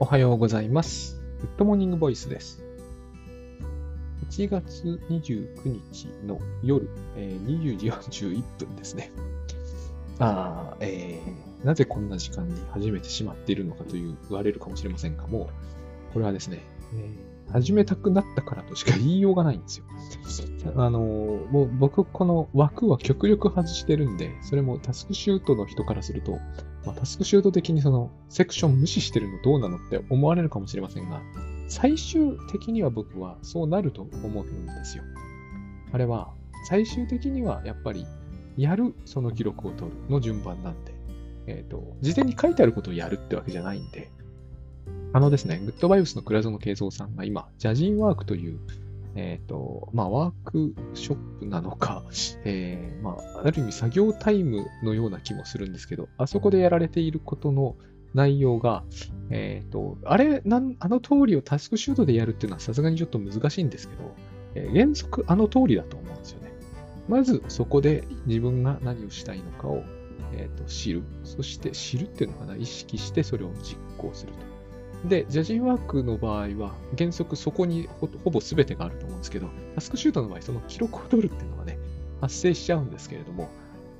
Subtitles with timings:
[0.00, 1.20] おはようございます。
[1.40, 2.62] グッドモーニングボイスです。
[4.30, 5.48] 1月29
[5.90, 9.10] 日の夜、えー20時41分ですね。
[10.18, 15.50] あーえーなぜこんな時間に始めてしまっているのかという言われるかもしれませんが、も
[16.10, 16.62] う、これはですね、
[16.94, 19.86] えー始めたくなったからとしか言いようがないんですよ。
[20.76, 26.38] あのーもう僕、この枠は極力外してるんで、それもタスクシュートの人からすると、
[26.88, 31.20] まあ、タスクシュート的にそのセクション無視してるのどうなのって思われるかもしれませんが、
[31.68, 35.04] 最終的には僕はそうなると思うんですよ。
[35.92, 36.32] あれは、
[36.66, 38.06] 最終的にはやっぱり、
[38.56, 40.94] やる、その記録を取るの順番なんで、
[41.46, 44.10] えっ、と、事前に書いてあることをやるってわけじゃないんで、
[45.12, 48.58] あのですね、グッドバイブスの倉園慶三さんが今、ジャジンワークという、
[49.18, 52.04] えっ、と、まあ、ワークショップなのか、
[52.44, 57.74] えーまあ、ある意味作業タイムのような気もするんですけど、あそこでやられていることの
[58.14, 58.84] 内容が、
[59.30, 64.14] えっ、と、あれなん、あの通りをタスクシュートでやるっていうのはさすがにちょっと難しいんですけど、
[64.54, 66.52] え原則あの通りだと思うんですよね。
[67.08, 69.82] まずそこで自分が何をしたいのかを、
[70.32, 71.02] えーと知る。
[71.24, 74.57] そして知るっていうのかな、意識してそれを実行すると。
[75.04, 77.88] で、ジャジンワークの場合は、原則そこに
[78.24, 81.78] ほぼ全てがあると思うんですけど、タスクシュートの場合、その記録を取るっていうのがね、
[82.20, 83.48] 発生しちゃうんですけれども、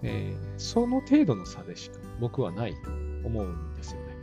[0.02, 2.90] えーその程度の差でしか僕はないと
[3.26, 4.16] 思うんですよね。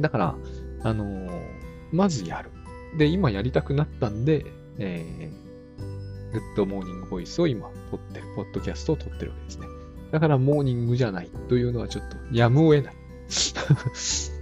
[0.00, 0.36] だから、
[0.82, 2.50] あのーまずやる。
[2.96, 4.46] で、今やりたくなったんで、
[4.78, 9.66] えー、グッドモーニングボイスを今撮ってる、ポッドキャストを撮ってるわけですね。
[10.12, 12.94] だから、モーニングじゃないというのはちょっとやむを得ない。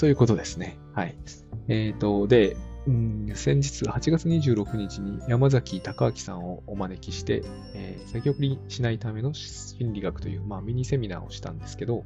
[0.00, 0.78] そういうことですね。
[0.94, 1.14] はい。
[1.68, 2.56] えっ、と、で、
[2.86, 7.42] うん、先日8月26日に山崎隆明さんをお招きして、
[7.74, 12.04] えー先送りしないための心理学という、まあ、ミニセミナーをしたんですけど、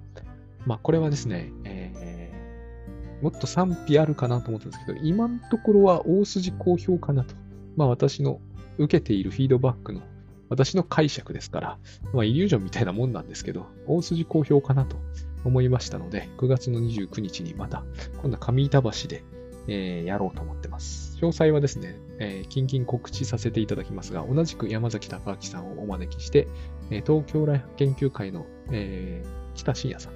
[0.67, 7.37] まあ、これはですね、えーもっと賛否あるかなと思ったんですけど、今のところは大筋好評かなと。
[7.77, 8.41] まあ、私の
[8.77, 10.03] 受けているフィードバックの
[10.49, 11.79] 私の解釈ですから、
[12.13, 14.97] まあ、イリュージョンみたいなもんなんですけど、大筋好評かなと
[15.45, 17.85] 思いましたので、9月の29日にまた、
[18.23, 19.25] 今度は上板橋で、
[19.67, 21.17] えーやろうと思ってます。
[21.21, 26.49] 詳細はですね、えー、近々告知させていただきますが、同じく山崎隆明さんをお招きして、
[26.91, 30.13] えー東京ライフ研究会の、えー北信也さん、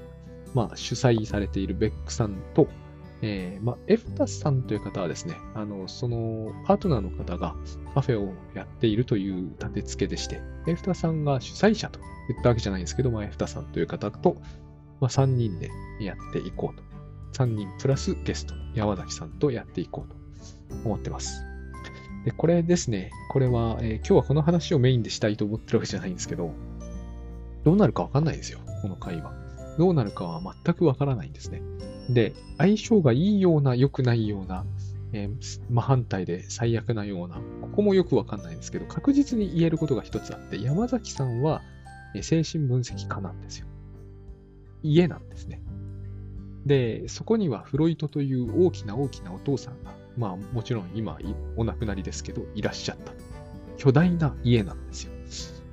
[0.55, 2.69] まあ、主催されているベックさんと、
[3.23, 7.55] えーまあ、エフタスさんという方はですね、あの、その、パートナーの方が
[7.95, 14.37] カフェをやっているという立て付けでして、エフタさんが主催者と言ったわけじゃないんですけど、まあ、エフタさんという方と、
[15.01, 15.71] まあ、3人で
[16.01, 16.83] やっていこうと。
[17.33, 20.17] 3人プラスゲスト山崎さんとやっていこうと
[20.85, 21.45] 思ってます。
[22.25, 26.53] で、これですね、これは、えー今日はこの話をメインでしたいと思ってるわけじゃないんですけど、
[27.65, 29.33] どうなるかわかんないですよ、この会話。
[29.79, 31.63] どうなるかは全くわからないんですね。
[32.11, 34.65] で、相性がいいような、良くないような、
[35.13, 41.63] えー真反対で最悪なような、ここもよくわかんないんですけど、確実に言えることが一つあって、山崎さんは
[42.15, 43.67] え精神分析家なんですよ。
[44.83, 45.63] 家なんですね。
[46.67, 51.19] で、そこにはフロイトという大きな大きなお父さんが、まあもちろん今
[51.57, 53.13] お亡くなりですけど、いらっしゃった。
[53.77, 55.13] 巨大な家なんですよ。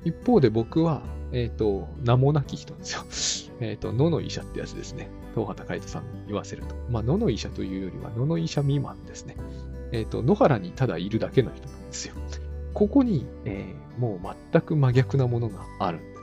[0.05, 1.01] 一方で僕は、
[1.31, 3.57] えっ、と、名もなき人ですよ。
[3.59, 5.09] えっと、野の医者ってやつですね。
[5.33, 6.75] 東畑海人さんに言わせると。
[6.89, 9.35] まあ、野の医者というよりは、野の医者未満ですね。
[9.91, 12.13] えっ、と、野原にただいるだけの人なんですよ。
[12.73, 16.14] ここに、えーもう全く真逆なものがあるん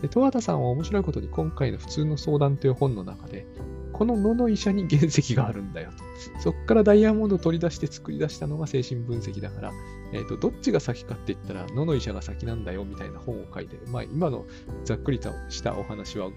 [0.00, 0.02] すよね。
[0.02, 3.46] で、東畑さんは面白いことに今回の普通の相談という本の中で、
[3.92, 6.40] この野の医者に原石があるんだよと。
[6.40, 9.72] そこからダイヤモンドを取り出して作り出したのが精神分析だから、
[10.12, 13.78] えっ、と、どっちが先かって言ったら、野の医者が先なんだよみたいな本を書いて。
[13.90, 14.44] まあ、今の
[14.84, 16.28] ざっくりとしたお話は、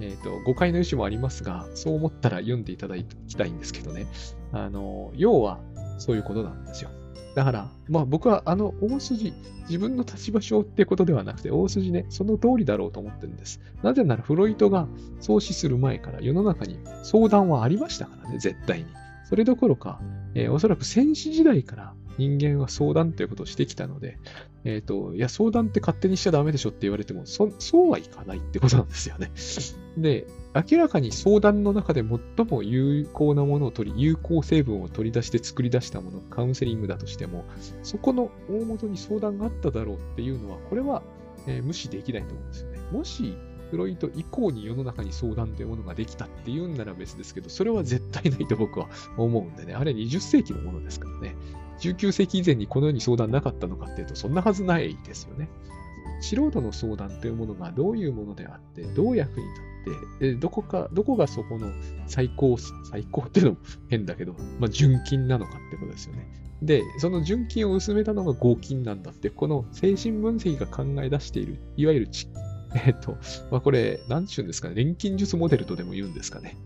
[0.00, 4.06] えっ、と、誤解の意思もありますが、そう思ったら読んでいただきたいんですけどね。
[4.52, 5.60] あの、要は、
[5.98, 6.90] そういうことなんですよ。
[7.34, 9.32] だから、まあ僕はあの大筋、
[9.68, 13.60] 自分の立場上ってことではなくて、大筋ね、その通りだろうと思ってるんです。
[13.82, 14.88] なぜならフロイトが
[15.20, 18.86] 創始する前から世の中に相談はありましたからね、絶対に。
[19.28, 20.00] それどころか、
[20.34, 24.18] えーおそらく戦死時代から人間は相談ということをしてきたので、
[24.64, 29.30] えっ、と、いや、相談って勝手にしちゃダメでしょって言われても、そそうはいかないってことなんですよね。
[29.96, 30.26] で、
[30.70, 37.44] 明らかに相談の中で最も有効なものを取り、有効成分を取り出して作り出したもの、カウンセリングだとしても、
[37.82, 41.02] そこの大元に相談があっただろうっていうのは、これは、
[41.46, 42.78] えー無視できないと思うんですよね。
[42.90, 43.36] もし、
[43.70, 49.74] フロイト以降に世の中に相談というものができたっていうんなら別ですけど、それは絶対ないと僕は思うんでね。
[49.74, 51.36] あれ20世紀のものですからね。
[51.80, 55.48] 19世紀以前にこのように相談なかったのかっていうと、そんなはずないですよね。
[56.20, 61.70] 素人の相談というものがどういうものであって、どう役に立って、どこか、どこがそこの
[62.06, 62.56] 最高、
[62.90, 63.58] 最高っていうのも
[63.88, 66.26] 変だけど、まあ、純金なのかってことですよね。
[66.60, 72.08] で、その純金を薄めたのが合金なんだって、この精神分析が考え出している、いわゆる
[72.74, 73.16] えっ、と、
[73.50, 76.56] まあ、これ、なんちゅうんですかね、錬金術モデルとでも言うんですかね。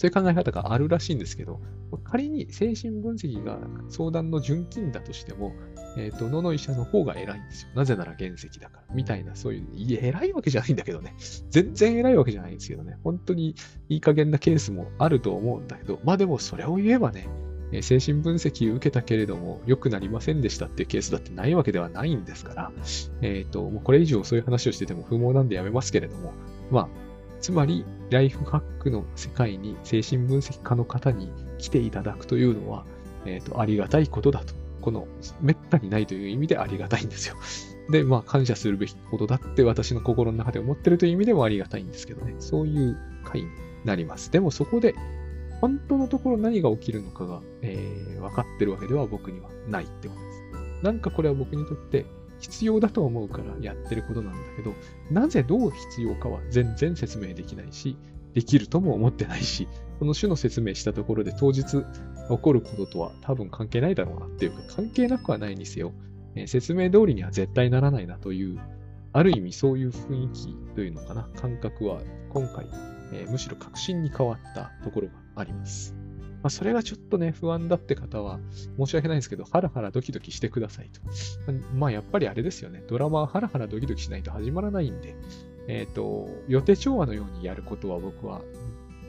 [0.00, 1.60] そういう考え方があるらしいんですけど、
[2.04, 3.58] 仮に精神分析が
[3.90, 5.52] 相談の純金だとしても、
[5.98, 7.68] えっ、ー、と、野の医者の方が偉いんですよ。
[7.74, 8.94] なぜなら原石だから。
[8.94, 11.14] みたいな、そういう、いや、偉いわけじゃないんだけどね。
[11.50, 12.96] 全然偉いわけじゃないんですけどね。
[13.04, 13.54] 本当に
[13.90, 17.28] いい加減なケースもあると思うんだけど、まあでもそれを言えばね、
[17.82, 22.72] 精神分析を受けたけれども良くなりませんでしたっていうケースだってないわけではないんですから、
[23.20, 26.32] えっ、ー、と、もうこれ以上そういう話をしてても不毛なんでやめますけれども、
[26.70, 26.88] まあ、
[27.40, 32.84] つまり、ライフハックの世界に精神分析家の方に来ていただくというのは、
[33.24, 34.54] えっ、ー、と、ありがたいことだと。
[34.80, 35.06] この、
[35.40, 37.36] めったにないという意味でありがたいんですよ。
[37.90, 42.34] で、まあ、感謝するべきことだって私の心の中で思ってるという意味でもありがたいんですけどね。
[42.38, 43.48] そういう回に
[43.84, 44.30] なります。
[44.30, 44.94] でもそこで、
[45.60, 50.82] 本当のところ何が起きるのかが、えー、分かってるわけでは僕にはないってことです。
[50.82, 52.06] なんかこれは僕にとって
[52.40, 54.74] 必要だと思うからやってることなんだけど、
[55.10, 57.96] なぜどう必要かは全然説明できないし、
[58.34, 65.92] できるとも思ってないし、この種の説明したところで当日起こることとは多分関係ないだろうなっていうか、関係なくはないにせよ、
[66.34, 68.58] えー、説明通りには絶対ならないなという、
[69.12, 72.00] ある意味そういう雰囲気というのかな、感覚は
[72.30, 72.66] 今回、
[73.12, 75.99] えー、むしろ確信に変わったところがあります。
[76.42, 78.40] まあ、それがちょっとね、不安だって方は、
[78.78, 81.00] 申し訳ないんですけど、ハラハラドキドキしてくださいと。
[81.74, 82.82] まあ、やっぱりあれですよね。
[82.88, 85.14] ドラマはハラハラドキドキしないと始まらないんで、
[85.68, 88.42] えっ、ー、と、予定調和のようにやることは僕は、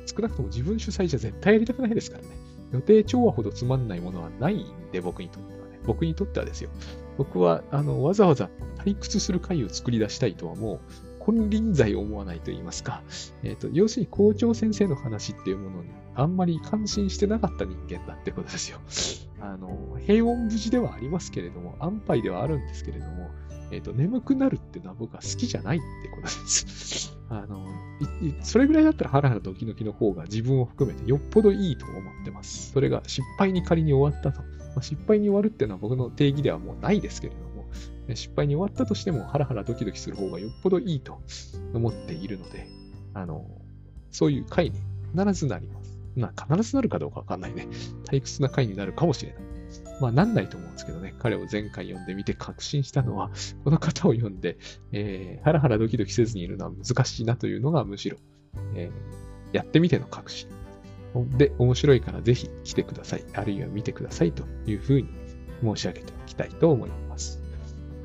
[0.05, 2.29] 少なくとも自分主催じゃ絶対やりたくないですからね。
[2.73, 5.79] 予定調和ほどつまんないものはないんで、僕にとってはね。
[5.85, 6.69] 僕にとってはですよ。
[7.17, 10.79] 僕は、あの、わざわざ退屈する回を作り出したいとはもう、
[11.25, 13.03] 金輪際思わないと言いますか、
[13.43, 18.79] えっ、ー、と、要するに校長先生の話っていうものにあんまり感心してなかった人間だってことですよ。
[19.39, 23.29] あの、平穏無事ではありますけれども、安牌ではあるんですけれども、
[23.71, 27.17] えっ、ー、と、眠くなるっていうのは僕は好きじゃないってことです。
[27.29, 27.65] あの、
[28.41, 32.71] それぐらいだったらハラハラドキドキの方が自分を含めてよっぽどいいと思ってます。
[32.71, 34.41] それが失敗に仮に終わったと。
[34.41, 37.51] まあ、失敗に終わるっていうのは僕の定義ではもうないですけれども、
[38.15, 41.21] 失敗に終わったとしてもハラハラドキドキする方がよっぽどいいと
[41.73, 42.67] 思っているので、
[43.13, 43.45] あの、
[44.11, 44.79] そういう回に
[45.15, 45.80] 必ずなります。
[46.15, 47.67] まあ、必ずなるかどうかわかんないね。
[48.05, 49.41] 退屈な回になるかもしれない。
[50.01, 51.13] まあ、なんないと思うんですけどね。
[51.19, 53.31] 彼を前回読んでみて確信したのは、
[53.63, 54.57] この方を読んで、
[54.91, 58.17] えー、ハラハラドキドキせずにいるのは難しいなというのがむしろ、
[58.75, 60.49] えー、やってみての確信。
[61.37, 63.25] で、面白いからぜひ来てください。
[63.33, 65.09] あるいは見てくださいというふうに
[65.61, 67.41] 申し上げておきたいと思います。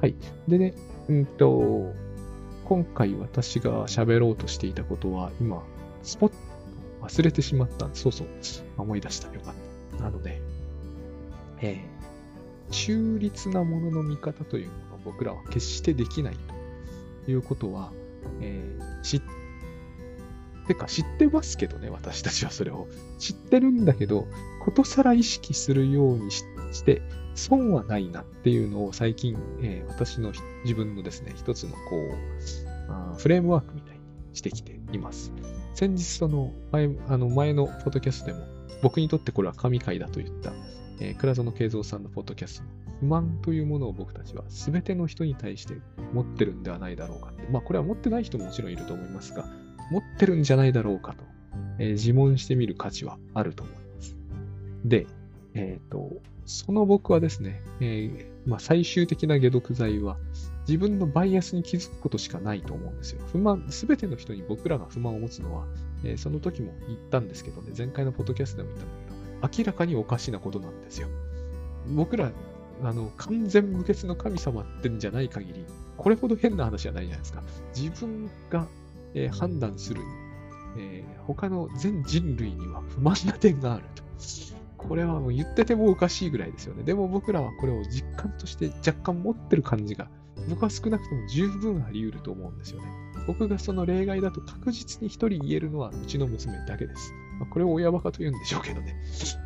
[0.00, 0.16] はい。
[0.48, 0.74] でね、
[1.08, 1.94] うんと、
[2.64, 5.62] 今回私が喋ろうとしていたことは、今、
[6.02, 6.32] スポッ
[7.06, 8.26] 忘れてしまった、そうそう、
[8.76, 9.32] 思い出した。
[9.32, 9.54] よかっ
[9.98, 10.04] た。
[10.04, 10.40] なので、
[11.60, 16.36] えー、中立なものの見方というものは僕らは決してできない
[17.24, 17.92] ということは、
[18.40, 19.22] えー、知っ
[20.66, 22.88] てか知ってますけどね、私たちはそれを。
[23.18, 24.26] 知ってるんだけど、
[24.64, 26.44] ことさら意識するようにし
[26.84, 27.02] て、
[27.34, 30.32] 損はないなっていうのを最近、えー、私の
[30.64, 31.78] 自分のですね、一つのこ
[33.14, 34.00] う、フレームワークみたいに
[34.34, 35.32] してきています。
[35.76, 38.46] 先日その前、あの前のポッドキャストでも、
[38.80, 40.54] 僕にとってこれは神回だと言った、
[41.00, 42.66] えー、倉園慶三さんのポッドキャスト
[43.00, 45.74] 不満というものを僕たちは全ての人に対して
[46.14, 47.46] 持ってるんではないだろうかって。
[47.50, 49.44] まあこれは持ってない人ももちろんいると思いますが、
[49.90, 51.24] 持ってるんじゃないだろうかと、
[51.78, 54.16] えー、自問してみる価値はあると思います。
[54.86, 55.06] で、
[55.52, 56.10] えっ、ー、と、
[56.46, 60.16] その僕はですね、えー、まあ、最終的な解毒剤は
[60.68, 63.22] 自分のバイアスに気づくことしかないと思うんですよ。
[63.30, 65.64] 不満、すべての人に僕らが不満を持つのは、
[66.04, 71.08] えー、その時も言ったんですけどね、前回のポッドキャストでも言ったんだけど、明らかにおかしなことなんですよ。
[71.94, 72.32] 僕ら、
[72.82, 75.64] あの、完全無欠の神様ってんじゃない限り、
[75.96, 77.42] これほど変な話じゃないじゃないですか。
[77.74, 78.66] 自分が、
[79.14, 80.00] えー、判断する、
[80.78, 84.02] えー、他の全人類には不満な点があると。
[84.76, 86.82] これはもう言っててもおかしいぐらいですよね。
[86.82, 90.08] でも僕らはこれを実感として若干持ってる感じが、
[90.48, 92.88] 僕は少なくとも十分あり得ると思うんですよね。
[93.26, 97.12] 僕がその例外だと確実に一人言えるのはうちの娘だけです。
[97.38, 98.96] まあ、これを親バカと言うんでしょうけどね。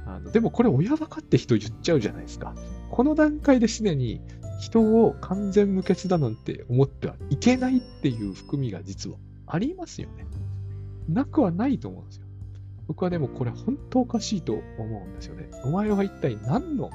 [0.07, 2.55] あのでもこれ親バカって人言っちゃうじゃないですか。
[2.91, 4.21] この段階ですでに
[4.61, 9.17] 人を完全無欠だなんて思ってはいけないっていう含みが実は
[9.47, 10.27] ありますよね。
[11.09, 12.27] なくはないと思うんですよ。
[12.87, 15.49] 僕はでもこれ本当おかしいと思うんですよね。
[15.65, 16.91] お前は一体何の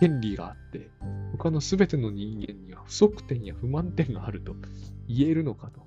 [0.00, 0.90] 権利があって、
[1.32, 4.54] 他の全ての人間には不足点や不満点があると
[5.08, 5.80] 言えるのかと。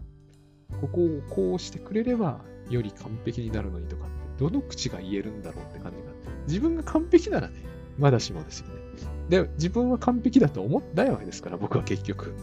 [0.82, 4.13] ここをこうしてくれればより完璧になるのにとかって、
[4.44, 6.13] どの口が言えるんだろうって感じが。
[6.48, 7.56] 自分が完璧ならね、
[7.98, 8.74] まだしもですよね。
[9.30, 12.34] で、自分は完璧だと思ってないわけですから、僕は結局。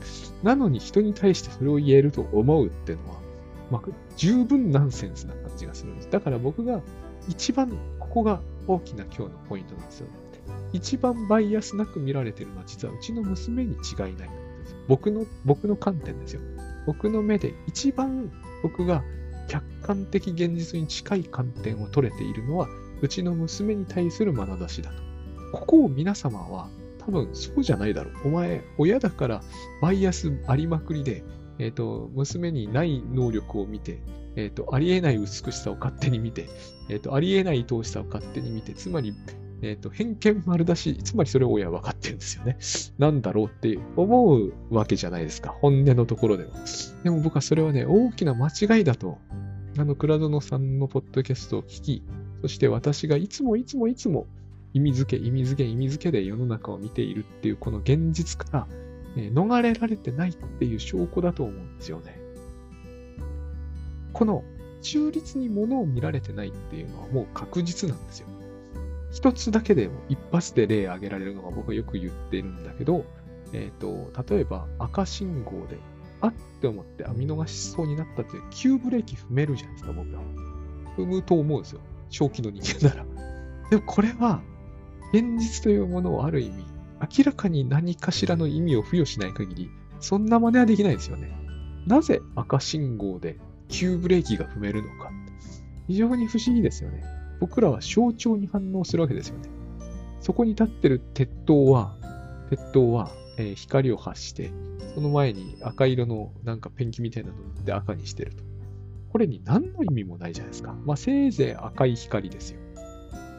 [0.43, 3.21] なのに人に対してそれを言えると思うっていうのは、
[3.71, 3.83] まあ、
[4.17, 6.11] 十分ナンセンスな感じがするんです。
[6.11, 6.81] だから僕が
[7.29, 10.26] 一番、ここが大きな今日のポイントなんですよね。
[10.77, 14.31] 一番バイアスなく見られてるのは実はうちの娘に違いない。
[14.89, 16.41] 僕の、僕の観点ですよ。
[16.87, 18.31] 僕の目で一番
[18.63, 19.03] 僕が
[19.49, 22.69] 客観的現実に近い観点を取れているのは、
[23.03, 25.03] うちの娘に対する眼差しだと。
[25.53, 26.69] ここを皆様は
[26.99, 28.29] 多分そうじゃないだろう。
[28.29, 29.43] お前、親だから
[29.81, 31.25] バイアスありまくりで、
[31.59, 34.01] えっ、ー、と、娘にない能力を見て、
[34.37, 36.49] えっ、ー、と、ありえない美しさを勝手に見て、
[36.91, 39.15] えっ、ー、と、ありえない愛おしさを勝手に見て、つまり、
[39.63, 42.59] えっ、と、偏見丸出し、つまりそれを親は分かってるんですよね。
[42.99, 45.51] なんだろうって思うわけじゃないですか。
[45.51, 46.51] 本音のところでは。
[47.05, 49.19] でも僕はそれはね、大きな間違いだと、
[49.79, 52.03] あの、倉園さんのポッドキャストを聞き、
[52.43, 54.27] そして私がいつもいつもいつも
[54.75, 58.67] 意味付け、意味付け、意味付けで世の中を見ているっていうこの現実から、
[59.17, 62.21] え逃れられてないっていう証拠だと思うんですよね。
[64.13, 64.45] この
[64.83, 68.29] 中立に物を見られてないっていうのはもう確実なんですよ。
[69.17, 73.07] 一つだけでも一発で例挙げられるのが僕はよく言っているんだけど、
[73.55, 75.79] えっ、ー、と、例えば赤信号で、
[76.21, 80.25] あって思って見逃しそうになったって急ブレーキ踏めるじゃないですか、僕らは。
[80.99, 81.81] 踏むと思うんですよ。
[82.11, 83.07] 正気の人間なら。
[83.71, 84.43] でもこれは
[85.15, 86.67] 現実というものをある意味、
[87.19, 91.33] 明らかに何かしらの意味を付与しない限り、そんな真似はできないですよね。
[91.87, 95.11] なぜ赤信号で急ブレーキが踏めるのか。
[95.87, 97.16] 非常に不思議ですよね。
[97.41, 99.49] 僕らは象徴に反応するわけですよね。
[100.21, 101.95] そこに立ってる鉄塔は、
[102.51, 104.51] 鉄塔は、えー、光を発して、
[104.95, 108.43] その前に赤色のなんかペンキみたいなので赤にしてると。
[109.13, 110.75] これに何の意味もないじゃないですか。
[110.85, 112.61] まあせいぜい赤い光ですよ。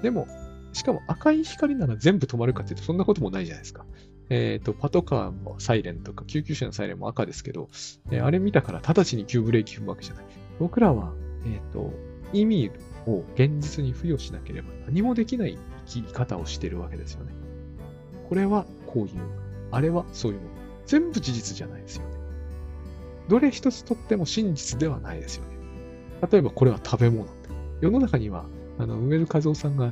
[0.01, 0.27] でも、
[0.73, 3.85] しかも赤い光なら全部止まるかっていうとそんなこともないじゃないですか。
[4.29, 7.69] えっ、ー、と、パトカーもサイレンとか救急車のサイレンも赤ですけど、
[8.11, 10.25] えー、あれ見たから直ちに急ブレーキ踏むわけじゃない。
[10.59, 11.13] 僕らは、
[11.45, 11.93] えっ、ー、と、
[12.33, 12.71] 意味
[13.07, 17.33] を現実に付与しなければ何もできない生き方をしてるわけですよね。
[18.29, 19.13] これはこういう、
[19.71, 20.49] あれはそういうもの。
[20.85, 22.17] 全部事実じゃないですよね。
[23.29, 25.57] どれ一つとっても真実ではないですよね。
[26.31, 27.27] 例えばこれは食べ物。
[27.81, 28.45] 世の中には、
[28.79, 29.91] あの、梅津和夫さんが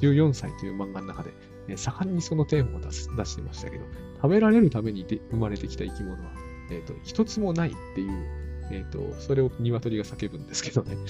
[0.00, 1.32] 14歳という漫画の中で、
[1.68, 3.84] え盛んにそのテーマを出す出してましたけど、
[4.16, 6.30] 食べられるためにで生まれてきた生き物は、
[6.70, 10.96] えっ、ー、と、一つもないっていう、えっ、ー、と、それを鶏が叫ぶんですけどね。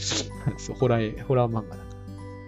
[0.58, 1.94] そう、ホラー、ホラー漫画だか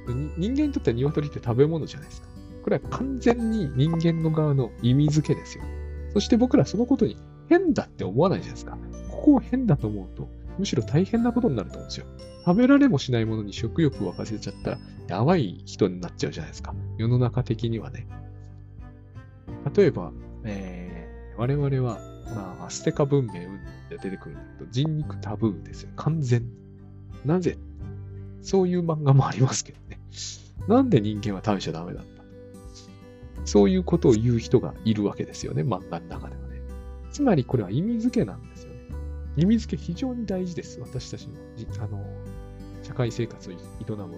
[0.09, 0.15] ら。
[0.37, 2.29] 人間にとっては鶏って食べ物じゃないですか。
[2.63, 5.65] これは完全に人間の側の意味付けですよ。
[6.13, 7.17] そして僕らそのことに
[7.49, 8.79] 変だって思わないじゃないですか。
[9.11, 12.07] ここを変だと思うと、むしろ大変なことになると思うんですよ。
[12.45, 16.75] 食べられもしないものに食欲を沸かせちゃったら、やばい人になっちゃうじゃないですか。
[16.99, 18.07] 世の中的にはね。
[19.75, 20.13] 例えば、
[20.45, 21.99] えー、我々は、
[22.35, 23.33] まあ、アステカ文明
[23.89, 25.91] で出てくるんだけど、人肉タブーですよ。
[25.97, 26.49] 完全に。
[27.25, 27.59] なぜ？
[28.43, 29.99] そういう漫画もありますけどね。
[30.69, 33.47] なんで人間は食べちゃダメだった？
[33.47, 36.61] そういうことを言う人がいるわけですよね、漫画の中ではね。
[37.11, 38.81] つまりこれは意味付けなんですよね。
[39.37, 40.79] 意味付け非常に大事です。
[40.81, 41.35] 私たちの
[41.83, 42.05] あの
[42.83, 43.57] 社会生活を営
[43.89, 44.09] む上。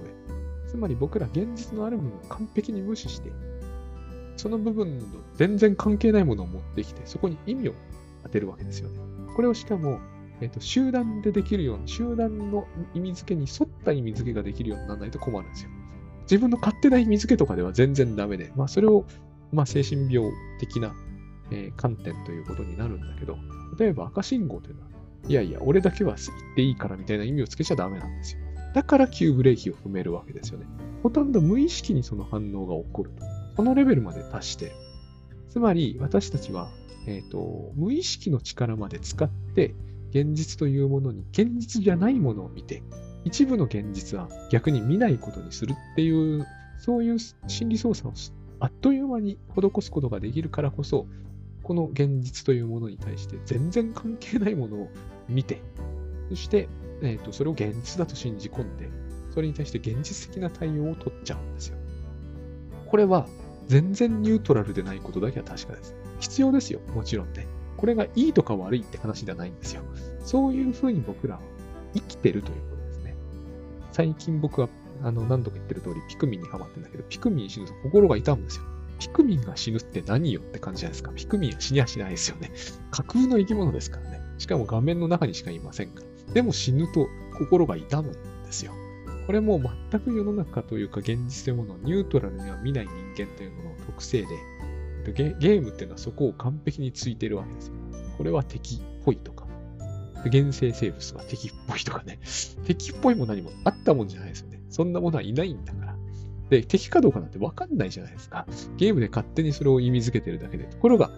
[0.68, 3.30] つまり僕ら現実のあるものを完璧に無視して、
[4.36, 5.04] その部分の
[5.34, 7.74] 全然関係ないものを持ってきて、そこに意味を
[8.22, 8.98] 当てるわけですよね。
[9.34, 10.00] これをしかも、
[10.40, 15.70] えっ、と、集団でできるように、集団の意味付けに沿った意味付けができるようにならないと困るんですよ。
[16.22, 19.04] 自分の勝手な意味付けとかでは全然ダメで、まあそれを、
[19.52, 20.94] まあ精神病的な、
[21.50, 23.36] えー、観点ということになるんだけど、
[23.78, 24.88] 例えば赤信号というのは、
[25.28, 28.40] いやいや、俺だけは言っていいからみたいな意味をつけちゃダメなんですよ。
[28.74, 30.66] だから急ブレーキを踏めるわけですよね。
[31.02, 33.24] ほとんど無意識にその反応が起こると。
[33.56, 34.72] そのレベルまで達して。
[35.50, 36.70] つまり、私たちは、
[37.06, 39.74] え、ー、と、無意識の力まで使って、
[40.10, 42.82] 現実というものに現実じゃないものを見て、
[43.24, 46.46] 一部の現実は逆に見ないことにするっていう、
[46.78, 48.12] そういう心理操作を
[48.60, 51.06] あっという間に施すことができるからこそ、
[51.62, 54.90] この現実というものに対して全然関係ないものを
[55.28, 55.60] 見て、
[56.28, 56.68] そして、
[57.02, 58.90] えーと、それを現実だと信じ込んで、
[59.30, 61.78] それに対して現実的な対応を取っちゃうんですよ。
[62.86, 63.26] これは
[63.68, 65.94] 全然ニュートラルでないことだけは確かです。
[66.22, 67.46] 必要ですよ、もちろんね。
[67.76, 69.82] これがいいとか悪いって話ではないんですよ。
[70.24, 71.40] そういうふうに僕らは
[71.94, 73.16] 生きてるということですね。
[73.90, 74.68] 最近僕は
[75.02, 78.64] あの何度か言ってる通りピクミンにハマってんだけど、ピクミン死ぬと心が痛むんですよ。
[79.00, 81.10] ピクミンが死ぬって何よって感じじゃないですか。
[81.10, 82.52] ピクミンは死にはしないですよね。
[82.92, 84.20] 架空の生き物ですからね。
[84.38, 86.34] しかも画面の中にしかいませんから。
[86.34, 88.18] でも死ぬと心が痛むんで
[88.52, 88.72] すよ。
[89.26, 89.60] これも
[89.90, 94.28] 全く世の中というか現実というものをニュートラルには見ない人間というものの特性で、
[95.10, 97.74] ゲゲームっていうのはそこを完璧についてるわけですよ。
[98.16, 99.46] これは敵っぽいとか、
[100.30, 102.20] 原生生物は敵っぽいとかね。
[102.64, 104.60] 敵っぽいも何もあったもんじゃないですよね。
[104.70, 105.96] そんなものはいないんだから。
[106.50, 108.46] で、敵かどうかなんてわかんないじゃないですか。
[108.76, 110.64] ゲームで勝手にそれを意味づけてるだけで。
[110.64, 111.10] ところが、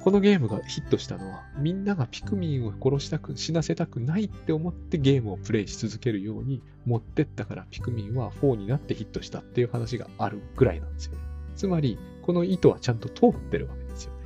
[0.00, 11.18] このゲームがヒットしたのは、みんながピクミンを殺したく、死なせたくないって思ってゲームをプレイし続けるように持ってったから、ピクミンは4になってヒットしたっていう話があるぐらいなんですよね。
[11.54, 14.18] つまり、この意図はちゃんと通ってるわけですよね。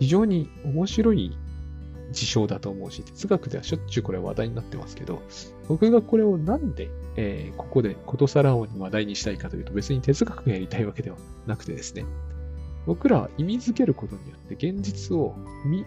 [0.00, 1.36] 非常に面白い
[2.12, 5.22] 事象だと思うし、哲学ではしょっちゅうこれ話題になってますけど、
[5.68, 11.16] 僕がこれをなんで、えー、ここでことさらをに話題にしたいかというと、別に哲学がやりたいわけでは
[11.46, 12.04] なくてですね、
[12.86, 15.84] 僕らは意味づけることによって現実を見、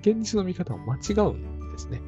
[0.00, 2.02] 現実の見方を間違うんですね。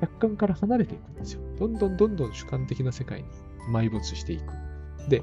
[0.00, 1.40] 客観から離れていくんですよ。
[1.58, 3.28] どんどんどんどん主観的な世界に
[3.72, 4.52] 埋没していく。
[5.08, 5.22] で、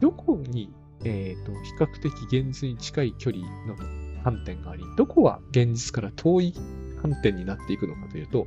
[0.00, 0.72] どこに、
[1.04, 3.76] えっ、ー、と、比較的現実に近い距離の
[4.24, 6.54] 観点があり、どこは現実から遠い
[7.02, 8.46] 観点になっていくのかというと、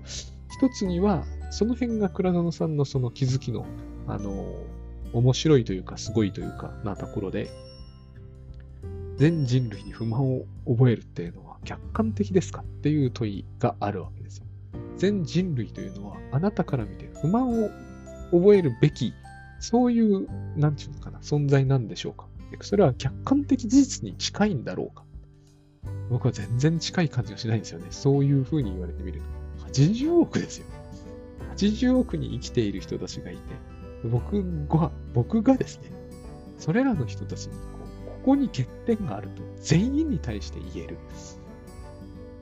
[0.52, 3.66] 一つには、その辺が倉園さんのその気づきの、
[4.08, 4.56] あの、
[5.14, 7.50] 面白いというか、すごいというか、なところで、
[9.18, 14.46] 全人類に不満を覚えるっていうのは客観的ですかっていう問いがあるわけですよ。
[14.96, 17.70] 全人類というのはあなたから見て不満を
[18.32, 19.14] 覚えるべき、
[19.60, 20.28] そういう、
[20.58, 22.29] なんていうのかな、存在なんでしょうか。
[22.62, 25.04] それは客観的事実に近いんだろうか。
[26.10, 27.88] 僕は全然近い感じがしないんですよね。
[27.92, 29.22] そういうふうに言われてみる
[29.60, 29.66] と。
[29.68, 30.66] 80億ですよ。
[31.56, 33.42] 80億に生きている人たちがいて、
[34.08, 35.92] 僕が、僕がですね、
[36.58, 40.98] それらの人たちにここに欠点があると全員に対して言える。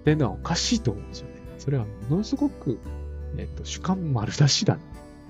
[0.02, 1.36] っていうのはおかしいと思うんですよね。
[1.58, 2.80] それはものすごく、
[3.38, 4.80] えっ、と、主観丸出しだ。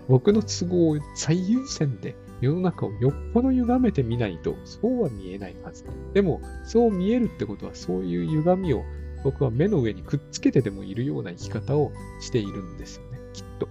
[0.08, 5.86] 僕の都合を最優先で世の中をよっぽど歪めてみないと、そうは見えないはず。
[6.14, 8.84] でも、そう見えるってことは、そういう歪みを
[9.24, 13.68] 僕は目の上にくっつけてでもいるような生き方をしているんですよね、きっと。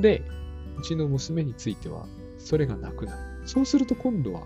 [0.00, 0.22] で、
[0.78, 2.06] うちの娘については、
[2.38, 3.48] それがなくなる。
[3.48, 4.42] そうすると今度は、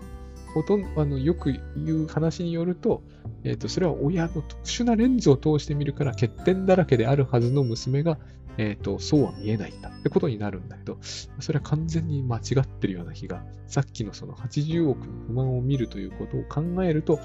[0.53, 3.01] ほとんど、あの、よく言う話によると、
[3.43, 8.17] え、ー、と、それは親の特殊なレンズを通してみるから欠点だらけであるはずの娘が、
[8.57, 10.97] えっ、ー、と、そうは見えないんだってことになるんだけど、
[11.39, 17.19] それは完全に間違ってるような気が、さっきのその80億の不満を見るということを考えると、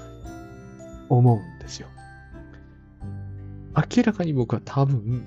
[1.09, 1.87] 思うんですよ。
[3.75, 5.25] 明らかに僕は多分、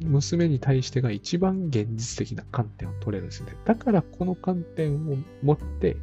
[0.00, 3.52] 娘に対してが一番現実的な観点を取れるんですね。
[3.64, 5.96] だからこの観点を持って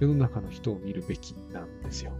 [0.00, 2.12] 世の中の人を見るべきなんですよ。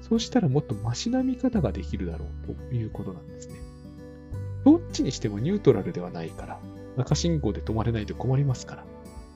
[0.00, 3.56] そうしたらもっとマシな見方ができるだろうということなんですね。
[4.68, 6.60] どっちにしてもニュートラルではないから、
[6.98, 8.84] 赤信号で止まれないと困りますから、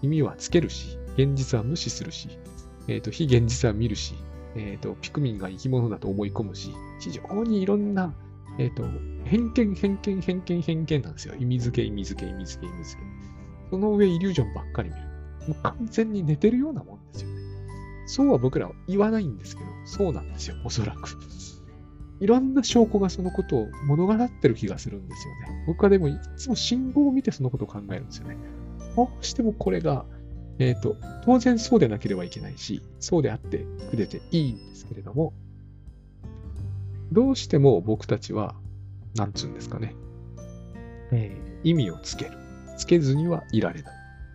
[0.02, 2.38] 意味はつけるし、現実は無視するし、
[2.86, 4.14] えっ、ー、と、非現実は見るし、
[4.56, 8.12] えっ、ー、と、ピクミンが生き物だと思い込むし、非常にいろんな、
[8.58, 8.84] えっ、ー、と、
[9.24, 11.34] 偏見、偏見、偏見、偏見なんですよ。
[11.38, 13.08] 意味付け、意味付け、意味付け、意味付け。
[13.70, 15.02] その上、イリュージョンばっかり見る。
[15.48, 17.40] もう完全に寝てるようなもんですよね。
[18.06, 21.16] そうは僕らは言わないんですけど、そうなんですよ、おそらく。
[22.22, 25.64] いろんな証拠がそのことを物語ってる気がするんですよね。
[25.66, 28.36] 僕はでもいつも信号を見てそのことを考えるんですよね。
[28.94, 30.04] どうしてもこれが、
[30.60, 35.32] えっ、ー、と、当然そうでなければいけないし、そうであってくれていいんですけれども、
[37.10, 38.54] どうしても僕たちは、
[39.16, 39.96] なんつうんですかね、
[41.10, 42.38] えー、意味をつける。
[42.78, 43.94] つけずにはいられない。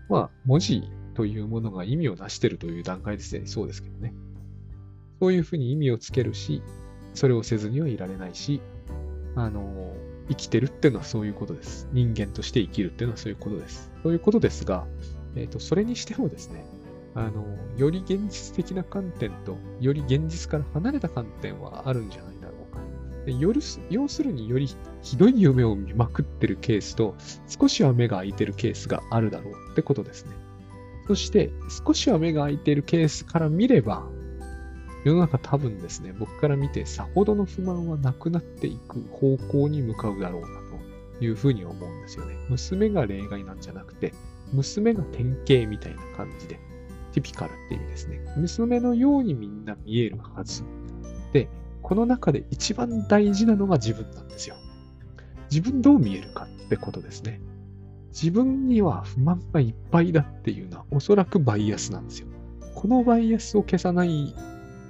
[0.09, 4.13] まあ、文字というものが意味を成しているという段階ですでにそうですけどね。
[5.21, 6.61] そういうふうに意味をつけるし、
[7.17, 8.61] それをせずにはいられないし、
[9.35, 9.95] あの、
[10.29, 11.87] 生きてるっていうのはそういうことです。
[11.91, 13.91] 人間として生きるっていうのはそういうことです。
[14.03, 14.85] そういうことですが、
[15.35, 16.65] えっ、ー、と、それにしてもですね、
[17.15, 17.43] あの、
[17.75, 22.81] より現実的な観点と、より現実から離れた観点はあるんじゃないだろうか。
[23.25, 24.69] でよる要するにより
[25.01, 27.15] ひどい夢を見まくってるケースと、
[27.47, 30.33] 少しは目が開いてるケースがあるだろうってことですね。
[31.07, 31.51] そして、
[31.85, 34.05] 少しは目が開いてるケースから見れば、
[35.07, 40.47] 世の中多分ですね、僕から見てさほどの不満はなくなっていく方向に向かうだろうな
[41.17, 42.35] というふうに思うんですよね。
[42.49, 44.13] 娘が例外なんじゃなくて、
[44.51, 46.59] 娘が典型みたいな感じで、
[47.13, 48.19] ティピカルって意味ですね。
[48.35, 50.63] 娘のようにみんな見えるはず。
[51.31, 51.47] で、
[51.81, 54.57] この中で一番大事なのが自分なんですよ。
[55.49, 57.39] 自分どう見えるかってことですね。
[58.09, 62.27] 自分には不満がいっぱいだっていうのはおそらくバイアスなんですよ。
[62.75, 64.35] このバイアスを消さない、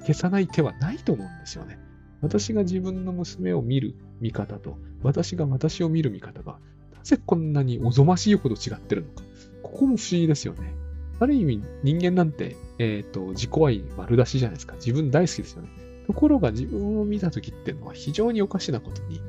[0.07, 1.77] 消さない手はないと思うんですよね。
[2.21, 6.59] 私が自分の娘を見る見方と、私が私を見る見方が
[6.95, 9.23] なぜこんなにおぞましいほど違ってるのか。
[9.63, 10.73] ここも不思議ですよね。
[11.19, 14.75] ある意味、人間なんて、えっ、ー、と、自己愛丸出しじゃないですか。
[14.75, 15.69] 自分大好きですよね。
[16.05, 19.19] ところが自分を見たときっていうのは非常におかしなことに、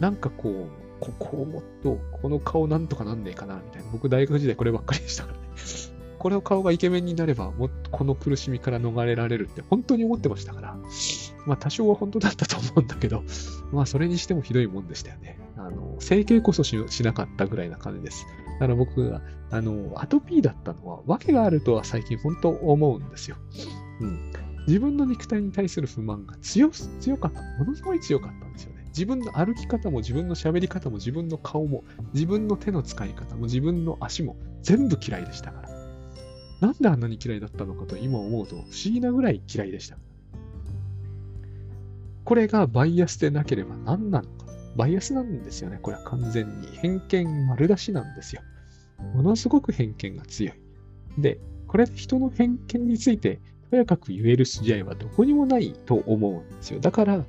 [0.00, 0.68] なんかこう、
[1.00, 3.90] ここをもっと、この顔なんとかなんねえかな、みたいな。
[3.90, 5.44] 僕大学時代こればっかりでしたからね。
[6.24, 10.78] これの顔がイケメンになれば、もこの苦しみから逃れられるって本当に思ってましたから。
[11.44, 13.22] まあ多少は本当だったと思うんだけど、
[13.72, 15.38] まあそれにしてもひどいもんでしたよね。
[15.58, 18.24] あの、整形こそしなかったぐらいな感じです。
[18.54, 23.36] だから僕が、あの、アトピーだったのは、訳があるとは最近本当思うんですよ。
[24.00, 24.32] うん。
[24.66, 27.42] 自分の肉体に対する不満が強、強かった。
[27.62, 28.84] ものすごい強かったんですよね。
[28.86, 31.84] 自分の歩き方も自分の喋り方も自分の顔も
[32.14, 35.73] 自分の手の使い方も自分の足も全部嫌いでしたから。
[36.64, 39.98] なんであんなに嫌いだったのかと今思うと不思議なぐらい嫌いでした。
[42.24, 44.46] これがバイアスでなければ何なのか。
[44.74, 45.78] バイアスなんですよね。
[45.82, 46.68] これは完全に。
[46.78, 48.40] 偏見丸出しなんですよ。
[49.14, 51.20] ものすごく偏見が強い。
[51.20, 56.80] で、これ人の偏見についてとやかく言える筋合いはどこにもないと思うんですよ。
[56.80, 57.26] だから、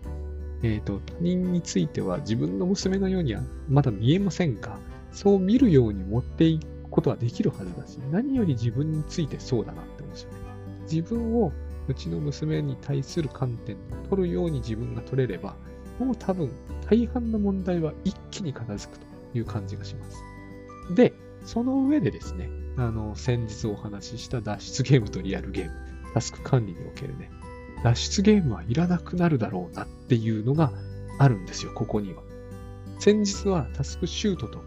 [0.63, 4.79] えっ、ー、と、他人については自分の娘のようにはまだ見えませんが、
[5.11, 10.37] そう見るように持っていくことはできるはずだし、何より自分についてそうだなって思うんですよね。
[10.89, 11.51] 自分を
[11.89, 13.79] うちの娘に対する観点を
[14.09, 15.55] 取るように自分が取れれば、
[15.99, 16.49] もう多分
[16.89, 19.05] 大半の問題は一気に片付くと
[19.37, 20.23] いう感じがします。
[20.95, 25.71] で、その上でですね、あの、先日お話しした脱出ゲームとリアルゲーム、
[26.13, 27.29] タスク管理におけるね、
[27.83, 30.71] 脱出ゲームはいらなくなるだろうなっていうのが
[31.19, 32.23] あるんですよ、ここには。
[32.99, 34.63] 先日はタスクシュートと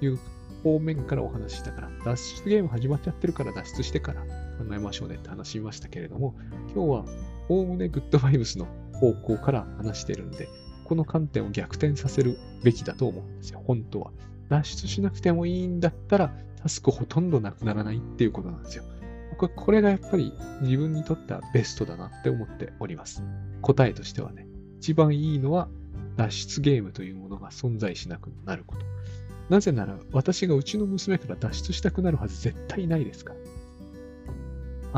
[0.00, 0.18] いう
[0.62, 4.28] 方面からお話ししたから、脱出ゲーム始まっちゃってるから脱出してから考
[4.72, 6.34] えましょうねって話しましたけれども、
[6.74, 7.04] 今日は
[7.48, 10.48] おおむねグッドバイブスの方向から話してるんで、
[10.84, 14.12] この観点を逆転させるべきだと思うんですよ、本当は。
[14.48, 18.84] 脱出しなくてもいいんだったら、タスクほとんどなくならないっていうことなんですよ。
[19.30, 23.24] 僕はこれがやっぱり自分にとってはベストだなって思っております。
[23.62, 24.46] 答えとしてはね、
[24.78, 25.68] 一番いいのは
[26.16, 28.84] 脱出ゲームというものが存在しなくなること。
[29.48, 33.40] なぜなら私がうちの娘から脱出したくなるはず絶対ないですから。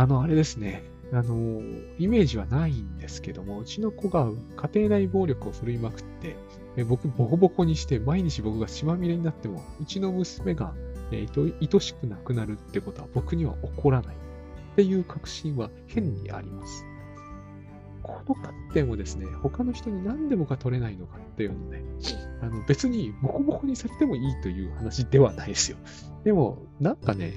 [0.02, 0.82] あの、あれですね。
[1.12, 1.62] あの、
[1.98, 6.36] イメージはないんですけども、うちの子が家庭内暴力を振るいまくって、
[6.84, 10.74] 僕ボコボコにして毎日僕が血まみれになっても、うちの娘が、
[11.12, 14.18] えー、愛しくなくなるってことは僕には起こらないっ
[14.76, 16.84] ていう確信は変にあります。
[18.04, 21.82] この観点をですね、他の人に何でもか取れないのかっていうのね、
[22.42, 25.78] あの別にボコボコにされてもいいという話ではないですよ。
[26.24, 27.32] でも、なんかね、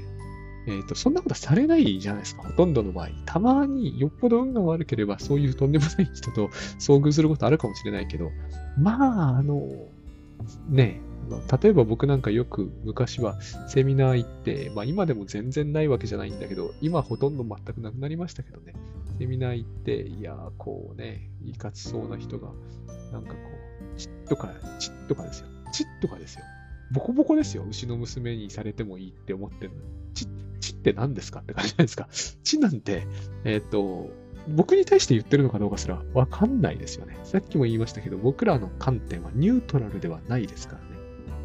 [0.68, 3.10] えっ、ー、と、そんなことされないじゃないですか、ほとんどの場合。
[3.26, 6.48] たまによっぽど運が悪ければ、そういうとんでもない人と
[6.80, 8.32] 遭遇することあるかもしれないけど、
[8.78, 9.62] まあ、あの、
[10.70, 11.02] ね
[11.62, 18.74] 例えば僕なんかよく昔はセミナー行って、まあ今でも全然ないわけじゃないんだけど、今ほとんど全くなくなりましたけどね、
[19.20, 22.50] セミナー行って、いやー、こうね、いかつそうな人が、
[23.12, 23.40] なんかこ
[23.96, 25.48] う、チッとか、チッとかですよ。
[25.72, 26.44] チッとかですよ。
[26.92, 27.66] ボコボコですよ。
[27.70, 29.82] 牛の娘にされてもいいって思ってるのに。
[30.14, 32.08] チッ知って何ですかって感じじゃないですか。
[32.44, 33.08] 知なんて、
[33.44, 34.10] えっ、ー、と、
[34.50, 37.18] 僕に対して言ってるのかどうかすらわかんないですよね。
[37.24, 40.87] さっきも言いましたけど、僕らの観点はニュートラルではないですから。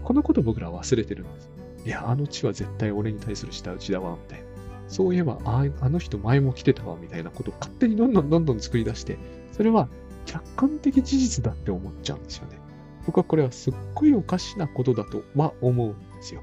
[0.04, 1.50] このこと僕らは忘れてるんです。
[1.84, 4.46] いや、あの地は絶対俺に対する舌打ちだわ、みたいな。
[4.88, 9.18] そういえばあ、あの人前も来てたわ、みたいなことを勝手にどんどんどんどん作り出して、
[9.52, 9.88] それは
[10.26, 12.58] 客観的事実だって思っちゃうんですよね。
[13.06, 16.42] 僕はこれはすっごいおかしなことだとは思うんですよ。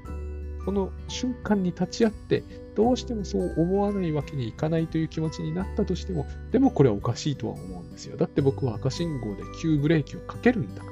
[0.64, 2.42] その瞬間に立ち会って、
[2.74, 8.16] どうしてもそう思わないわけにいかないという気持ちになったとしても、でもこれはおかしいとは思うんですよ。
[8.16, 10.90] だって僕は赤信号で急ブレーキをかけるんだか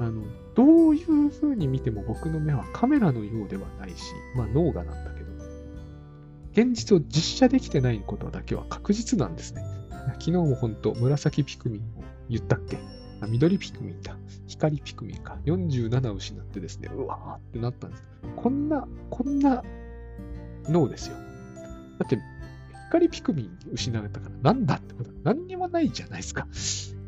[0.00, 0.06] ら。
[0.06, 0.22] あの、
[0.56, 5.26] どういう風に見ても僕の目はカメラのようではないし、まあ脳がなんだけど、
[6.52, 9.62] 現実を実写できてないことだけは確実なんですね。
[10.18, 12.78] 昨日も本当、紫ピクミンを言ったっけ？
[13.20, 14.16] あ、緑ピクミンだ。
[14.46, 15.38] 光ピクミンか。
[15.44, 18.04] 47失ってですね、うわーってなったんです。
[18.36, 19.62] こんな、こんな
[20.68, 21.16] 脳ですよ。
[21.98, 22.18] だって、
[22.88, 26.46] 光ピクミン失ったからなんだってことは何にもないじゃないですか。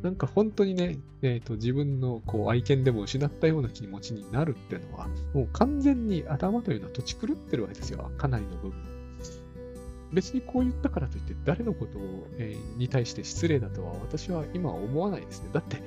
[0.02, 8.10] なんか本当にね、えっ、ー、と、自分のこう愛犬でも失ったような気持ちになるっていうのは、もう完全に頭というのは土地狂ってるわけですよ。
[8.16, 8.72] かなりの部分。
[10.12, 15.50] 別にこう言ったからといって誰のことを、えー、に対して失礼だとは私は今は思わないですね。
[15.52, 15.82] だって、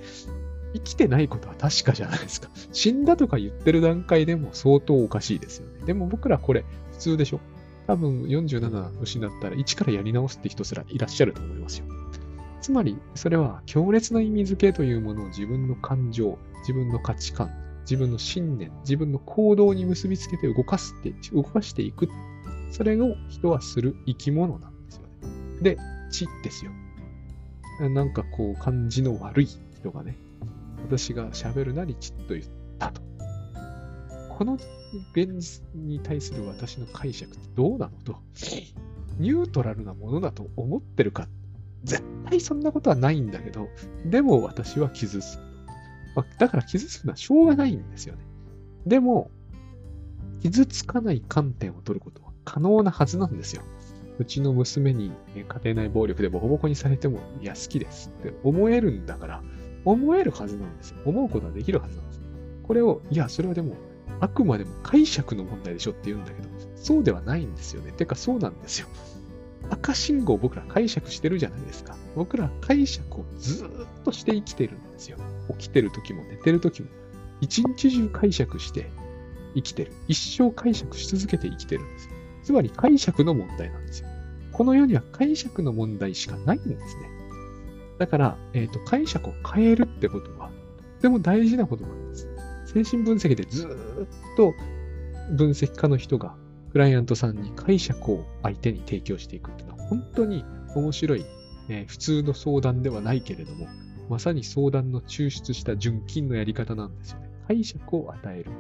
[0.74, 2.50] 生きてないことは確かじゃないですか。
[2.72, 5.86] 死んだとか言ってる段階でも相当おかしいですよね。
[5.86, 7.40] でも僕らこれ普通でしょ。
[7.88, 12.01] 多分47失ったら1からやり直すって人すらいらっしゃると思いますよ。
[12.62, 22.08] つまり、それは強烈な意味付けというものを自分の感情、自分の価値観、自分の信念、自分の行動に結びつけて動かすって、動かしていく。
[22.72, 25.10] それを人はする生き物なんですよね。
[25.62, 25.78] で、
[26.12, 26.72] 知ですよ。
[27.90, 30.18] なんかこう、感じの悪い人がね、
[30.84, 32.46] 私が喋るなりちっと言っ
[32.78, 33.02] たと。
[34.38, 34.54] この
[35.14, 38.18] 現実に対する私の解釈ってどうなのと、
[39.20, 41.30] ニュートラルなものだと思ってるかっ。
[41.84, 43.70] 絶対そんなことはないんだけど、
[44.06, 45.42] でも私は傷つく。
[46.16, 48.22] まあ、だから傷つくのはしょうがないんですよね。
[48.86, 49.32] でも、
[50.42, 53.64] 傷つかない観点を取ることは可能なはずなんですよ。
[54.20, 59.44] うちの娘に家庭内暴力でボコボコにされても、いや、好きですって思えるんだから、
[59.86, 60.98] 思えるはずなんですよ。
[61.06, 62.22] 思うことはできるはずなんです。
[62.64, 63.76] これを、いや、それはでも、
[64.20, 67.92] あくまでも解釈の問題でしょって言うんだけど、そうではないんですよね。
[67.92, 68.88] てか、そうなんですよ。
[69.72, 71.96] 赤信号を僕ら解釈してるじゃないですか。
[72.16, 73.70] 僕ら解釈をずっ
[74.04, 75.18] として生きてるんですよ。
[75.58, 76.90] 起きてる時も寝てる時も。
[77.40, 78.90] 一日中解釈して
[79.56, 79.94] 生きてる。
[80.08, 82.12] 一生解釈し続けて生きてるんですよ。
[82.44, 84.10] つまり解釈の問題なんですよ。
[84.52, 87.10] この世には解釈の問題しかないんですね。
[87.98, 90.52] だから、えっ、ー、と、解釈を変えるってことは、
[90.98, 92.28] とても大事なことなんです。
[92.66, 94.54] 精神分析でずっと
[95.32, 96.36] 分析家の人が
[96.72, 101.26] クライアントさんに解釈を相手に提供していくっていうのは本当に面白い、
[101.70, 103.68] えー、普通の相談ではないけれども、
[104.10, 107.30] まさに相談の抽出した純金のやり方なんですよね。
[107.48, 108.52] 解釈を与える。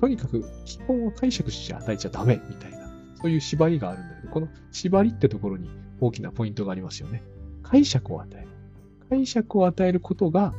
[0.00, 7.22] とにかく基本は解釈して与えちゃダメみたいな、そういう縛りがあるんだけど、この縛りってところに大きなポイントがありますよね。
[7.62, 8.48] 解釈を与える。
[9.08, 10.52] 解釈を与えることが、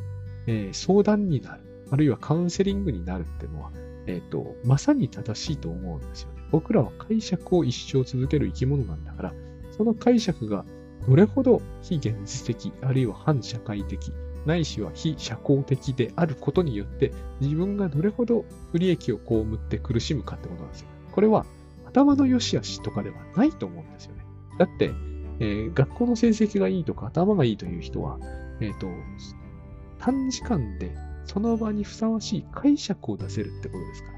[0.47, 1.61] えー、相談になる。
[1.91, 3.71] あるいはカウンセリングになるっていうのは、
[4.07, 6.34] えっ、ー、と、まさに正しいと思うんですよね。
[6.51, 9.34] 僕らは解釈を一生続ける生き物なんだから、
[9.71, 10.65] その解釈が
[11.08, 14.12] どれほど非現実的、あるいは反社会的、
[14.45, 20.88] ないしは非社交的であることによって、自分がどれほど不利益を被って苦しむかってことなんですよ。
[21.12, 21.45] これは
[21.86, 24.25] 頭の良し悪しとかではないと思うんですよね。
[24.58, 24.91] だって、
[25.39, 28.19] えー、学校の成績がいいとか頭がいいという人は、
[28.62, 28.88] えっ、ー、と、
[29.99, 34.14] 短時間でその場にふさわしい解釈を出せるってことですから。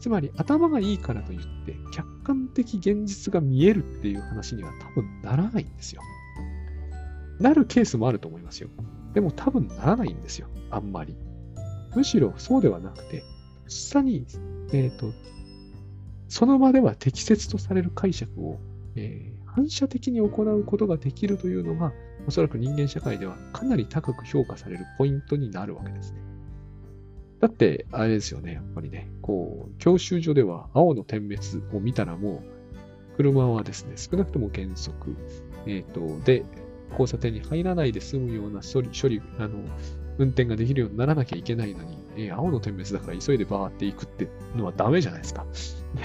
[0.00, 6.02] つまり頭がいいからといって客観的現実が見えるっていう話には多分ならないんですよ。
[7.38, 8.70] なるケースもあると思いますよ。
[9.14, 10.48] でも多分ならないんですよ。
[10.70, 11.16] あんまり。
[11.94, 13.26] むしろそうではなくて、とっ
[13.68, 14.26] さに、
[14.72, 15.12] えっ、ー、と、
[16.28, 18.58] その場では適切とされる解釈を、
[18.94, 21.92] えー、反射的に行うことができるというのが、
[22.26, 26.29] おそらく人間社会ではかなり高く評価されるポイントになるわけですね。
[27.40, 31.38] だって、あれですよね、やっぱりね、こう、教習所では青の点滅
[31.74, 32.42] を見たらも
[33.14, 35.16] う、車はですね、少なくとも減速、
[35.66, 36.44] えっ、ー、と、で、
[36.90, 39.58] 交差点に入らないで済むような処理、処理、あの、
[40.18, 45.46] 運転ができるようにならなきゃいけないのに、えー、青の点滅だから急いでバーって行くってのはダメじゃないですか。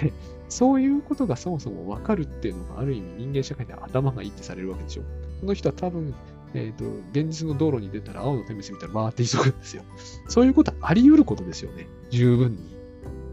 [0.02, 0.13] で、
[0.48, 5.04] そういうことがそもそもわかるっていうのがある意味人間社会で頭がいいってされるわけでしょ。
[5.41, 6.13] その人は多分
[6.56, 9.84] えっ、ー、と、現実の道路に出たら青の点滅見たら回って急ぐんですよ。
[10.30, 11.88] そういうことはあり得ることですよね。
[12.10, 12.76] 十分に。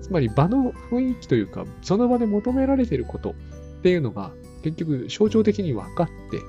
[0.03, 3.35] つまり場の雰囲気というか、その場で求められていることっ
[3.83, 4.33] ていうのが
[4.63, 6.41] 結局象徴的に分かって、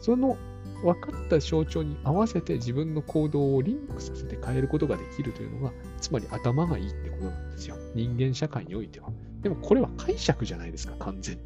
[0.00, 0.38] その
[0.84, 7.76] 分かった象徴に合わせて自分の行動をリンクさせて変えることができるというのが、つまり頭がいいってことなんですよ。
[7.94, 9.10] 人間社会においては。
[9.42, 11.42] でもこれは解釈じゃないですか、完全に。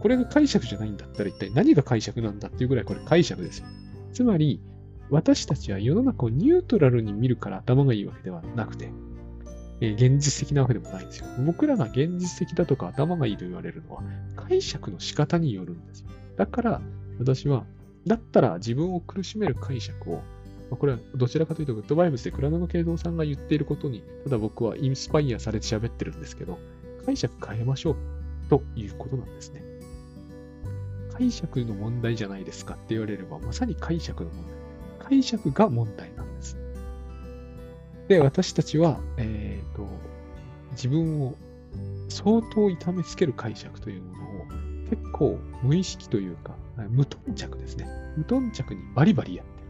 [0.00, 3.66] これが解釈じゃないんだったら一体何が解釈なんだっていうぐらいこれ解釈ですよ。
[4.12, 4.60] つまり、
[5.10, 8.92] 私たちは世の中をニュートラルに見るから頭がいいわけではなくて、
[9.80, 11.26] えー、現実的なわけでもないんですよ。
[11.44, 14.02] 僕らが現実的だとか頭がいいと言われるのは
[14.36, 16.10] 解釈の仕方によるんですよ。
[16.36, 16.80] だから
[17.18, 17.64] 私は、
[18.06, 20.22] だったら自分を苦しめる解釈を、ま
[20.72, 26.58] あ、これはどちらかというとグッドバイブスで倉野慶三さんが言っていることに、ただ僕はインスパイアされて喋ってるんですけど、
[27.04, 27.96] 解釈変えましょう
[28.48, 29.69] ということなんですね。
[31.20, 34.42] 解釈の問題じゃないですかって言われれば、まさに解釈の問
[34.98, 35.08] 題。
[35.10, 36.56] 解釈が問題なんです。
[38.08, 39.86] で、私たちは、えっ、ー、と、
[40.72, 41.34] 自分を
[42.08, 44.46] 相当痛めつける解釈というものを
[44.88, 46.54] 結構無意識というか、
[46.88, 47.86] 無頓着ですね。
[48.16, 49.62] 無頓着にバリバリやって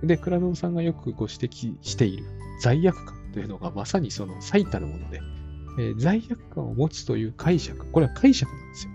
[0.00, 0.06] る。
[0.08, 2.24] で、倉野さんがよくご指摘している
[2.62, 5.20] 罪悪感というのがまさにその最たるもので、
[5.78, 8.93] えー、罪悪感を持つという解釈、これは解釈なんですよ。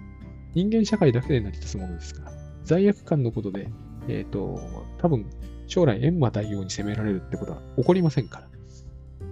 [0.53, 2.31] 人間社会だけで成り立つものですから、
[2.63, 3.69] 罪悪感のことで、
[4.07, 4.59] えっ、ー、と、
[4.97, 5.25] 多分、
[5.67, 8.47] 将来閻魔大王に責められるってことは起こりませんから。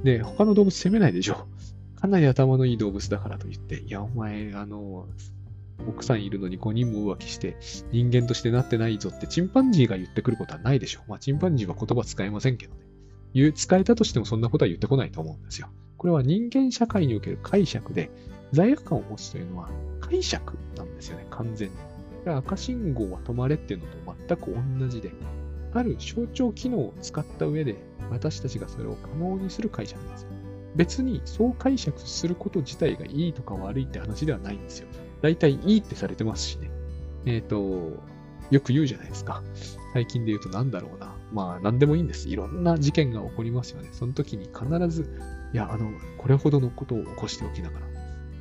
[0.03, 1.47] で、他の動物責めないでしょ
[1.95, 1.99] う。
[1.99, 5.07] かなり頭のいい動物だからと言って、いや、お前、あの、
[5.87, 7.55] 奥さんいるのに5人も浮気して
[7.91, 11.01] 人間としてなってないぞってチンパンジーが言ってくることはないでしょ。
[11.07, 12.81] まあ、チンパンジーは言葉使えませんけどね。
[13.33, 15.69] 言う、使えたとしてもそんなことは言ってこないと思うんですよ。
[15.97, 18.09] これは人間社会における解釈で、
[18.51, 21.75] 罪悪感を持つというのは解釈なんですよね、完全に。
[22.25, 25.11] 赤信号は止まれっていうのと全く同じで、
[25.73, 27.75] ある象徴機能を使った上で、
[28.09, 30.29] 私たちがそれを可能にする解釈なんですよ。
[30.75, 34.87] 別にそう解釈すること自体がいいとか悪いって話ではないんですよ。
[35.21, 36.69] 大体いいってされてますしね。
[37.25, 37.97] えっ、ー、と、
[38.51, 39.43] よく言うじゃないですか。
[39.93, 41.15] 最近で言うと何だろうな。
[41.33, 42.29] まあ何でもいいんです。
[42.29, 43.89] いろんな事件が起こりますよね。
[43.91, 45.09] その時に必ず、
[45.53, 47.87] いや、あの、これほどのことを起こしておきながら、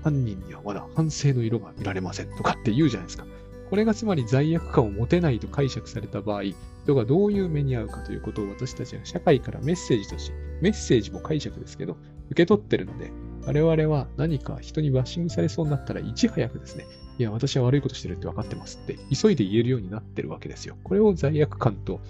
[0.06, 3.26] 犯人にはまだ反省の色が見られませんとかって言うじゃないですか。
[3.68, 6.42] これがつまり罪悪感を持てないと解釈された場合、
[6.84, 11.96] 人がどういう目に遭うかということを私たちは社会からメッセージとして、メッセージも解釈ですけど、
[12.30, 13.10] 受け取ってるので、
[13.46, 16.86] 我々は何か人にバッシングされそうになったらいち早くですね、
[17.18, 20.76] いや、私は悪いことしてるって分かってますって、急いで言えるようになってるわけですよ。
[20.84, 22.00] これを罪悪感と、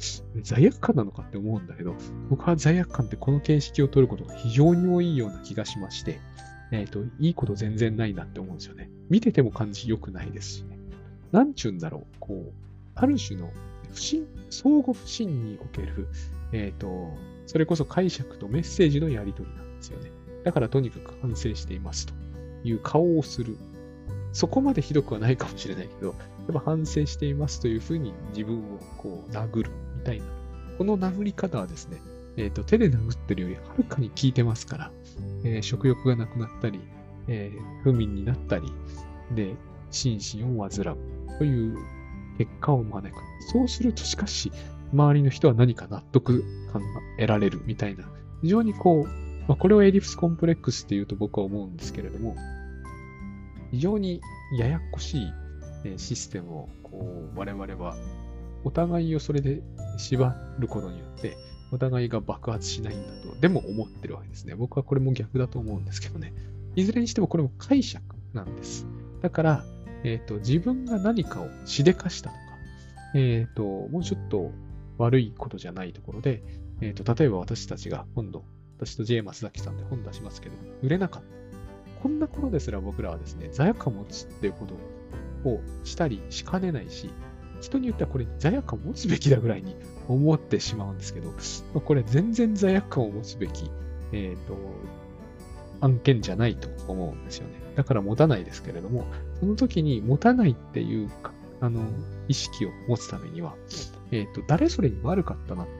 [0.42, 1.94] 罪悪感なのかって思うんだけど、
[2.28, 6.20] 僕は罪悪感ってこの形式を取ることが非常に多いような気がしまして、
[6.72, 8.90] えっ、ー、と、いいこと全然ないなって思うんですよね。
[9.08, 10.78] 見てても感じ良くないですしね。
[11.32, 12.52] なんちゅうんだろう、こう、
[12.94, 13.50] ある種の
[13.92, 16.08] 不信、相互不信における、
[16.52, 17.12] えっ、ー、と、
[17.46, 20.10] それこそ解釈とメッセージのやり取りなんですよね。
[20.44, 22.14] だからとにかく反省していますと
[22.64, 23.56] いう顔をする。
[24.32, 26.14] そこまでひどくはないかもしれないけど、や
[26.50, 30.26] っぱ反省していますというふうに自分をこう殴るみたいな。
[30.78, 31.98] この殴り方はですね、
[32.36, 34.92] えっ、ー、と、手で殴ってるよりはるかに効いてますから、
[35.44, 36.80] えー、食欲がなくなったり、
[37.28, 38.72] えー、不眠になったり、
[39.34, 39.54] で、
[39.90, 40.96] 心身を患う
[41.38, 41.76] という
[42.38, 43.20] 結果を招く。
[43.52, 44.52] そうすると、しかし、
[44.92, 48.04] 周りの人は何か納得感が得られるみたいな、
[48.42, 49.08] 非常にこう、
[49.48, 52.36] まあ、これをエディプスコンプレックスっていうと僕は思うんですけれども、
[53.70, 54.20] 非常に
[54.58, 55.32] ややこしい
[55.96, 57.96] システムをこう我々は
[58.64, 59.62] お互いをそれで
[59.98, 61.36] 縛ることによって、
[61.72, 64.54] お互いが爆発しないんだと、でも思ってるわけですね。
[64.54, 66.32] 僕はこれも逆だと思うんですけどね。
[66.76, 68.02] いずれにしてもこれも解釈
[68.32, 68.86] なんです。
[69.22, 69.64] だから、
[70.04, 72.40] えっ、ー、と、自分が何かをしでかしたとか、
[73.14, 74.52] えっ、ー、と、もうちょっと
[74.98, 76.42] 悪いことじゃないところで、
[76.80, 78.44] えっ、ー、と、例えば私たちが今度、
[78.78, 82.02] 私と J 松崎さんで本出しますけど、売れなかった。
[82.02, 87.10] こんなことですら僕らはですね、罪悪感を持つっていうことをしたりしかねないし、
[87.60, 89.74] 人によってはこれ罪悪感を持つべきだぐらいに
[90.08, 91.32] 思ってしまうんですけど、
[91.80, 93.70] これ全然罪悪感を持つべき、
[94.12, 94.56] えっ、ー、と、
[95.80, 97.54] 案件じゃないと思うんですよね。
[97.74, 99.04] だから持たないですけれども、
[99.40, 101.82] その時に持たないっていうか、あの、
[102.28, 103.54] 意識を持つためには、
[104.10, 105.70] えっ、ー、と、誰それに悪かったなと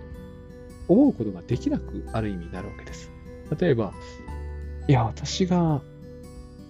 [0.88, 3.10] 思うことができなくある意味になるわけです。
[3.58, 3.92] 例えば、
[4.88, 5.82] いや、私が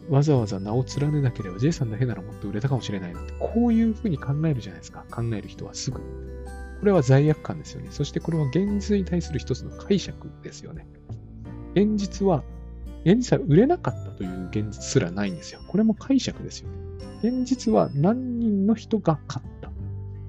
[0.08, 5.04] わざわざ名を連ねなければ J さんだけならもっと売れたかもしれないなって、こういうふうに考えるじゃないですか。
[5.10, 6.00] 考える人はすぐ。
[6.80, 7.88] これは罪悪感ですよね。
[7.90, 10.86] そしてこれは現実に対する一つの解釈ですよね。
[11.74, 12.44] 現実は、
[13.04, 15.60] 現実は売れなかったという現実すらないんですよ。
[15.68, 16.76] これも解釈ですよね。
[17.22, 19.70] 現実は何人の人が勝った。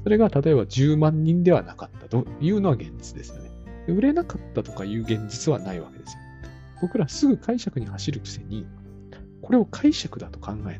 [0.03, 3.51] それが例えば10万人ではなかったというのは現実ですよね。
[3.87, 6.19] 売れなかったとかいう現実はないわけですよ。
[6.81, 8.65] 僕らすぐ解釈に走るくせに、
[9.41, 10.79] これを解釈だと考えない。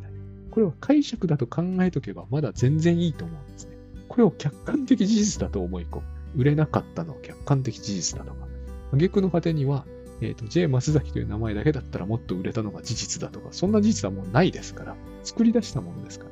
[0.52, 3.77] これを解釈だと考えとけばまだ全然いいと思うんですね。
[4.08, 6.04] これを客観的事実だと思い込む。
[6.36, 8.48] 売れなかったのは客観的事実だとか。
[8.94, 9.86] 挙句の果てには、
[10.22, 16.32] えっ、ー、と、J 松崎という名前だけだったらもっと売れたのが事実だとか、そんな事実はもうないですから、作り出したものですから。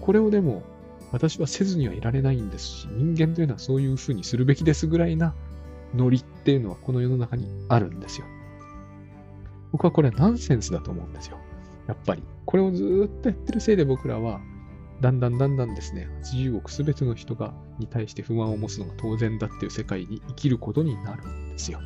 [0.00, 0.62] これをでも、
[1.10, 5.34] 私はせずにはいられないんですし、人間というのはそういうふうにするべきですぐらいな
[5.94, 8.26] ノリっていうのはこの世の中にあるんですよ。
[9.72, 11.38] 僕はこれはナンセンスだと思うんですよ。
[11.86, 12.22] やっぱり。
[12.44, 14.40] これをずっとやってるせいで僕らは、
[15.00, 21.80] だんだんだんだんですね、80億すべての人が、に対して不満を持つのが当然だっていう世界に生きることになるんですよ。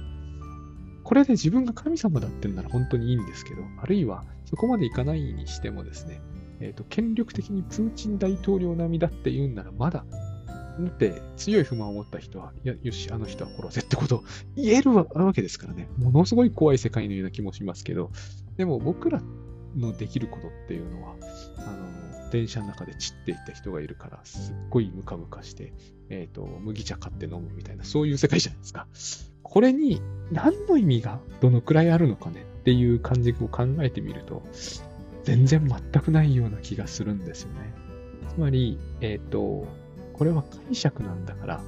[1.04, 6.22] これで自分が神様だってんなら本当にいいんですけど、あるいはそこまでいかないにしてもですね、
[6.60, 10.04] え、ー、と、権力的にプーチン大統領並みだって言うんならまだ
[10.80, 14.24] だって強い不満を持った人は、いや、よし、あの人は殺せってことを
[14.56, 15.88] 言えるわけですからね。
[15.98, 18.10] ものすごい怖い世界のような気もしますけど、
[18.56, 19.22] でも僕らっ
[19.76, 21.16] のできることっていうのは、
[21.58, 25.72] あの、電車の中で散っていった人がいるから、すっごいムカムカして、
[26.08, 28.86] えっ、ー、と、麦茶買って飲むみたいな、そういう世界じゃないですか。
[29.42, 30.00] これに
[30.30, 34.42] 何の意味がどのくらいあるのかねっていう感じを考えてみると、
[35.24, 37.74] 全然全くないような気がするんですよね。
[38.34, 39.66] つまり、えっ、ー、と、
[40.14, 41.60] これは解釈なんだから、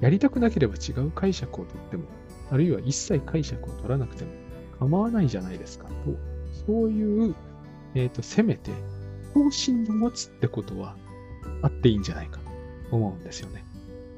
[0.00, 2.04] やりたくなければ違う解釈をとっても、
[2.50, 4.30] あるいは一切解釈を取らなくても
[4.78, 5.94] 構わないじゃないですかと、
[6.66, 7.34] そういう、
[7.94, 8.70] えっ、ー、と、せめて
[9.34, 10.96] 方針を持つってことは
[11.62, 12.38] あっていいんじゃないか
[12.90, 13.64] と思うんですよね。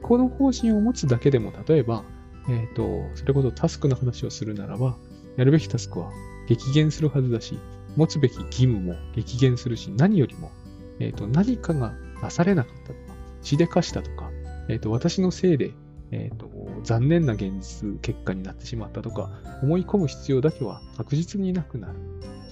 [0.02, 2.04] この方針を持つだけでも、例えば、
[2.48, 4.96] えっ、と、それこそタスクの話をするならば、
[5.36, 6.10] やるべきタスクは
[6.48, 7.58] 激減するはずだし、
[7.96, 10.50] 持つべき義務も激減するし、何よりも、
[10.98, 12.98] えっ、と、何かがなされなかったとか、
[13.42, 14.30] しでかしたとか、
[14.68, 15.72] えっ、と、私のせいで、
[16.12, 16.50] えっ、と、
[16.82, 19.30] 残念な現実結果になってしまったとか、
[19.62, 21.98] 思い込む必要だけは確実になくなる。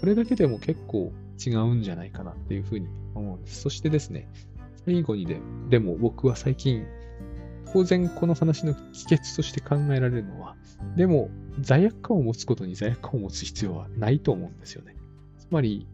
[0.00, 1.12] それだけでも結構
[1.44, 3.62] 違うんじゃないかなっていうふうに思うんです。
[3.62, 4.28] そしてですね、
[4.84, 5.40] 最後にで
[5.70, 6.86] でも僕は最近、
[7.72, 10.56] 当然この話の帰結として考えられるのは、
[10.96, 11.28] でも
[11.60, 14.94] 罪悪感を持つことに罪悪感を持つ必要はないと思うんですよね。
[15.38, 15.86] つまり、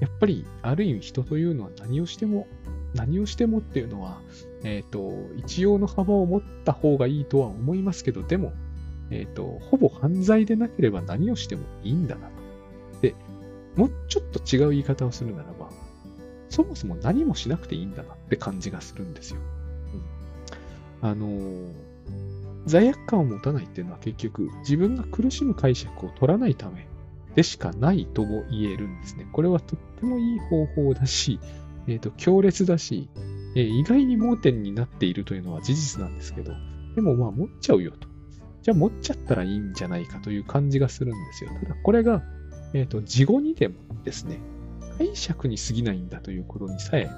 [0.00, 2.46] やっぱりある意味人というのは何をしても、
[2.94, 4.20] 何をしてもっていうのは、
[4.64, 8.52] えっ、ー、と、一応の幅を持った方がいいとは思いますけど、でも、
[9.10, 12.32] えっ、ー、と、ほぼ犯罪でなければ何をしてもいいんだなと。
[13.00, 13.14] で、
[13.76, 15.70] もうちょっと違う言い方をするならば、
[16.48, 19.40] そもそも何もしなくていいんだなって感じがするんですよ。
[21.02, 21.72] うん、あのー、
[22.66, 26.86] 罪悪感を持たないっていうのは結局自分が苦しむ解釈を取らないため
[27.34, 29.26] でしかないとも言えるんですね。
[29.32, 31.38] これはとってもいい方法だし、
[31.86, 33.08] えっ、ー、と、強烈だし、
[33.56, 36.52] えー、意外に盲点になっているというのは事実なんですけど、
[36.94, 38.08] でもまあ持っちゃうよと。
[38.62, 41.50] じゃあ持っちゃったらいいんじゃないかという感じがするんですよ。
[41.62, 42.22] ただこれが、
[42.74, 43.74] えっ、ー、と、事後にでも
[44.04, 44.38] ですね、
[44.98, 47.10] 解釈に過ぎないんだということにさえ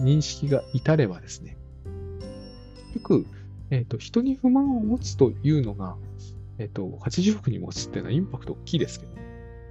[0.00, 1.56] 認識が至ればですね、
[2.94, 3.26] よく、
[3.70, 5.96] えっ、ー、と、人に不満を持つというのが、
[6.58, 9.12] えっ、ー、と、80億に持つっていうのはインパクト大きいですけど、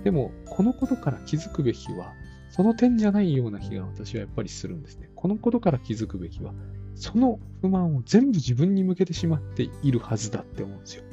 [0.04, 2.14] でも、このことから気づくべきは、
[2.50, 5.10] その点じゃないような気が私はやっぱりするんですね。
[5.16, 6.54] このことから気づくべきは、
[6.96, 11.04] その不満を全部自分に向けてしまっているはずだって思うんですよ。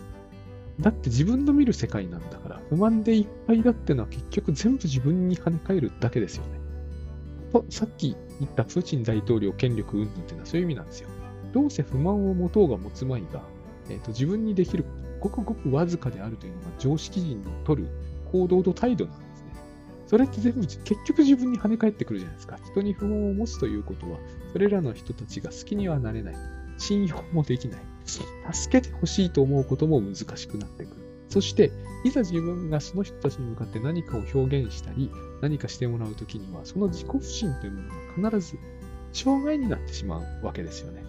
[0.80, 6.66] だって自分の見る世界なんだから、不満でいっぱいだってのは結局全部自分に跳ね返るだけですよね。
[7.52, 11.08] と、さっき言ったプーチン大統領権力云々っていうのはそういう意味なんですよ。
[11.52, 13.42] どうせ不満を持とうが持つまいが、
[13.88, 17.88] えーと、自分にできること、ごくごくわずかであるというのが常識人の取る
[18.30, 19.25] 行動と態度なんです。
[20.06, 22.58] それって全部結局自分に跳ね返ってくるじゃないですか。
[22.64, 24.18] 人に不満を持つということは、
[24.52, 26.34] それらの人たちが好きにはなれない。
[26.78, 27.80] 信用もできない。
[28.52, 30.96] 助けてほしいと思うことも難しくなってくる。
[31.28, 31.72] そして、
[32.04, 35.10] いざ自分がその人たちに向かって何かを表現したり、
[35.42, 38.58] 何かしてもらうときには、その自己不信というものが必ず
[39.12, 41.04] 障害になってしまうわけですよね。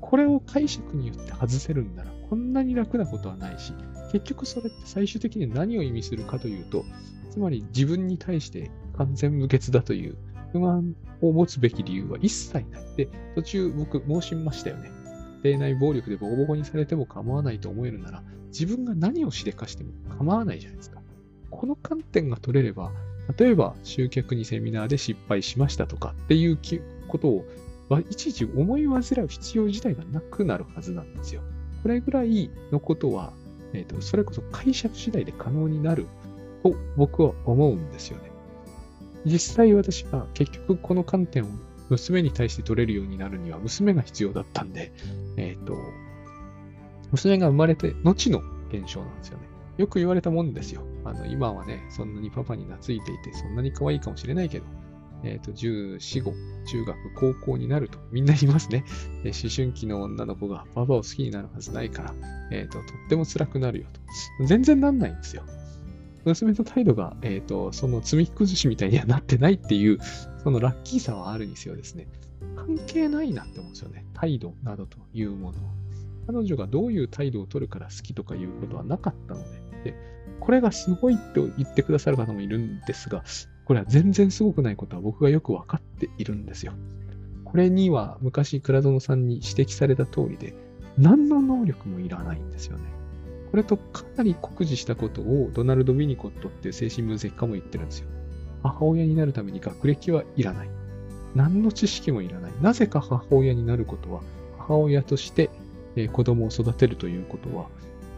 [0.00, 3.72] これを解釈によって外せるんなら、こんなに楽なことはないし、
[4.12, 6.84] 結局それって最終的に何を意味するかというと、
[7.30, 10.16] つまり自分に対して完全無欠だという
[10.52, 12.66] 不満を持つべき理由は一切ない。
[12.96, 14.90] で、途中僕申しましたよね。
[15.44, 21.00] 家庭内暴力でボコボコにされても構わないと思えるなら、自分が何をしでかしても構わないじゃないですか。
[21.50, 22.92] この観点が取れれば、
[23.36, 26.58] 例えば集客にセミナーで失敗しましたとかっていう
[27.08, 27.44] ことを、
[28.10, 31.42] いちいち思い煩う必要自体がなくなるはずなんですよ。
[31.82, 33.32] これぐらいのことは、
[33.72, 36.06] えーと、それこそ解釈次第で可能になる
[36.62, 38.30] と僕は思うんですよね。
[39.24, 41.48] 実際私は結局この観点を
[41.90, 44.92] 娘に対して取れるようになるには娘が必要だったんで、
[45.36, 45.74] えっ、ー、と、
[47.10, 49.48] 娘が生まれて後の現象なんですよね。
[49.78, 50.82] よく言われたもんですよ。
[51.04, 54.66] あの、今はね、そんなにパパに懐いていて、そんなに可愛いかもしれないけど、
[55.22, 58.84] えっ、ー、と、14、5、中学、高校になると、みんな言いますね。
[59.24, 62.14] 思春期の女の子がパパを好きになるはずないから、
[62.50, 64.46] えっ、ー、と、とっても辛くなるよと。
[64.46, 65.44] 全然なんないんですよ。
[66.28, 69.98] 娘の態度が、えっ、ー、と、その積み崩しみたいにはなってないっていう、
[70.42, 72.08] そのラッキーさはあるにせよですね。
[72.56, 74.04] 関係ないなって思うんですよね。
[74.14, 75.58] 態度などというもの
[76.26, 79.40] 彼女がどういう態度を取るから好きとかいうことはなかったの
[79.82, 79.94] で、で
[80.40, 83.24] これがすごいと言ってくださる方もいるんですが、
[83.64, 86.74] これは全然すごくないことは僕がよくわかっているんですよ。
[87.44, 90.54] これには昔倉園さんに指摘された通りで、
[90.98, 92.97] 何の能力もいらないんですよね。
[93.50, 98.08] これとかなり酷似したことをドナルド・ウィニコットっていう精神分析家も言ってるんですよ。
[98.62, 100.70] 母親になるために学歴はいらない。
[101.34, 102.52] 何の知識もいらない。
[102.60, 104.22] なぜか母親になることは、
[104.58, 105.50] 母親として、
[106.12, 107.68] 子供を育てるということは、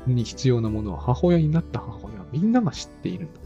[0.06, 3.40] に必要なものは母親になった母親はみんなが知っているんだ。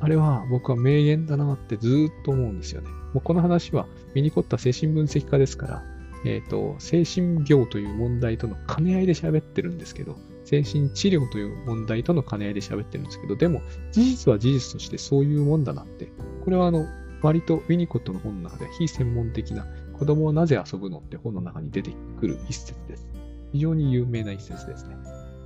[0.00, 2.88] あれは僕は名言だなってずっと思うんですよね。
[3.12, 5.82] もうこの話はミニコッタ精神分析家ですから、
[6.24, 10.16] えっ、ー、と、精神病という問題との兼ね合いで喋ってるんですけど、
[10.50, 16.10] 精神治療という問題との兼ね合いで喋ってるんですけど、でも、事実は事実としてそういうもんだなって、
[16.44, 16.88] これはあの、
[17.22, 19.64] 割とウィニコットの本の中で非専門的な
[19.96, 23.06] 子供はなぜ遊ぶのって本の中に出てくる一節です。
[23.52, 24.96] 非常に有名な一節ですね。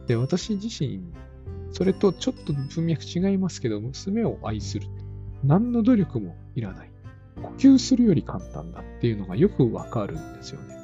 [0.07, 1.03] で、私自身、
[1.73, 4.87] それとちょっと文脈違いますけど、娘を愛する。
[5.43, 6.91] 何の努力もいらない。
[7.43, 10.79] 呼吸するより簡単だっていうのがよくわかるんですよね。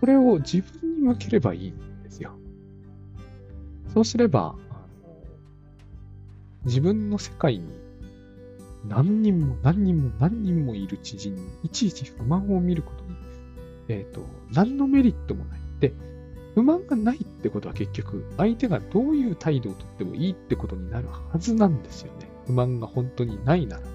[0.00, 2.38] これを自分に向ければいいんですよ。
[3.92, 4.88] そうすれば、あの
[6.64, 7.80] 自分の世界に
[8.86, 13.10] 何人も何人も何人もいる知人にいちいち不満を見ることに、
[13.88, 15.60] えっ、と、何のメリットもない。
[15.80, 15.92] で、
[16.54, 22.28] 不満がないってことは結局、相手がどういう態度をとってもいいってことになるはずなんですよね。
[22.46, 23.88] 不満が本当にないならば。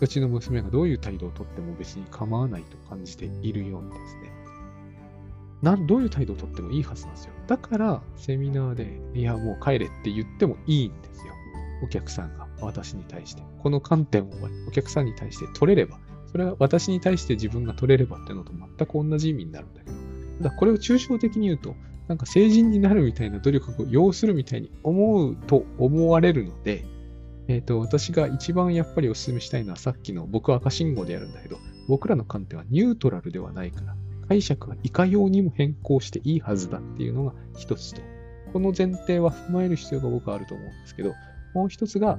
[0.00, 4.29] うちの娘がどういう態度をとっても別に構わないと感じているようにですね。
[5.62, 7.32] などういう態度をとってもいいはずなんですよ。
[7.46, 11.34] だから、セミナーで、いや、もう帰れって言ってもいいんですよ。
[11.82, 13.42] お客さんが私に対して。
[13.58, 14.30] この観点を
[14.68, 15.98] お客さんに対して取れれば、
[16.30, 19.96] それは私に対して自分が取れればっていうのと全く同じ意味になるんだけど、
[20.38, 21.74] ただこれを抽象的に言うと、
[22.08, 26.84] なんか成人になるみたいな努力を要するみたいに思うと思われるので、
[27.48, 31.58] えっ、ー、と、私が一番やっぱりお勧めしたいのはさっきの僕は赤信号でやるんだけど、
[31.88, 33.96] 僕らの観点はニュートラルではないから、
[34.30, 38.00] 解釈はいかようにも変更していいはずだっていうのが一つと、
[38.52, 41.14] この前提は踏まえる必要が僕はあると思うんですけど、
[41.52, 42.16] もう一つが、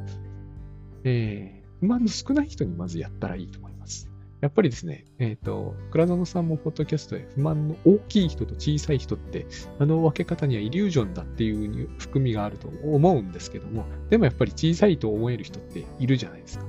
[1.05, 4.09] えー、不満の少ない人にまずやったらいいと思います。
[4.41, 9.45] やっぱりですね、えっ、ー、と、倉園さんもポッドキャストで不満の大きい人と小さい人って、
[9.79, 16.65] あの分け方にはイリュージョンだっていう含みがあると思うんですけども、でもやっぱり小さいと思える人っているじゃないですか。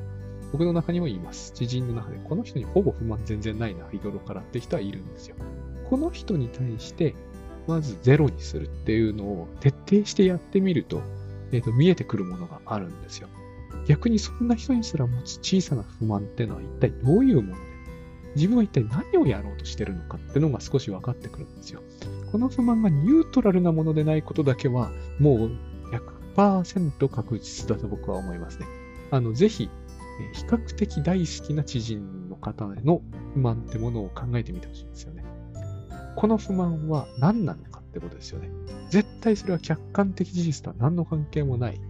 [0.52, 1.52] 僕の中にも言います。
[1.52, 5.36] 知人の中で、この人にほぼ不満全然ないな、日頃からって人はいるんですよ。
[5.88, 7.14] この人に対して、
[7.66, 11.02] まずゼロにするっていうのを徹底してやってみると、
[11.52, 13.28] えっ、ー、と、見えてくるものがあるんですよ。
[13.86, 17.72] 逆にそんな人にすら持つ小さな不満っていうのは一体どういうもので、
[18.36, 21.82] 自分は一体何をやろうとしてるのかっていうのが少し分かってくるんですよ。
[22.30, 25.50] この不満がニュートラルなものでないことだけは、もう
[26.36, 28.66] 100%確実だと僕は思いますね。
[29.10, 29.68] あの、ぜひ、
[30.32, 33.02] 比較的大好きな知人の方への
[33.34, 35.24] 不満ってものを考えてみてほしいんですよね。
[36.16, 38.50] この不満は何なのかってことですよね。
[38.90, 41.80] 絶対それは客観的事実とは何の関係もない。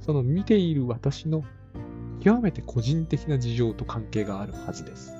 [0.00, 1.42] その見ている私の
[2.20, 5.14] 極めて個人的な事情と関係があるはずです。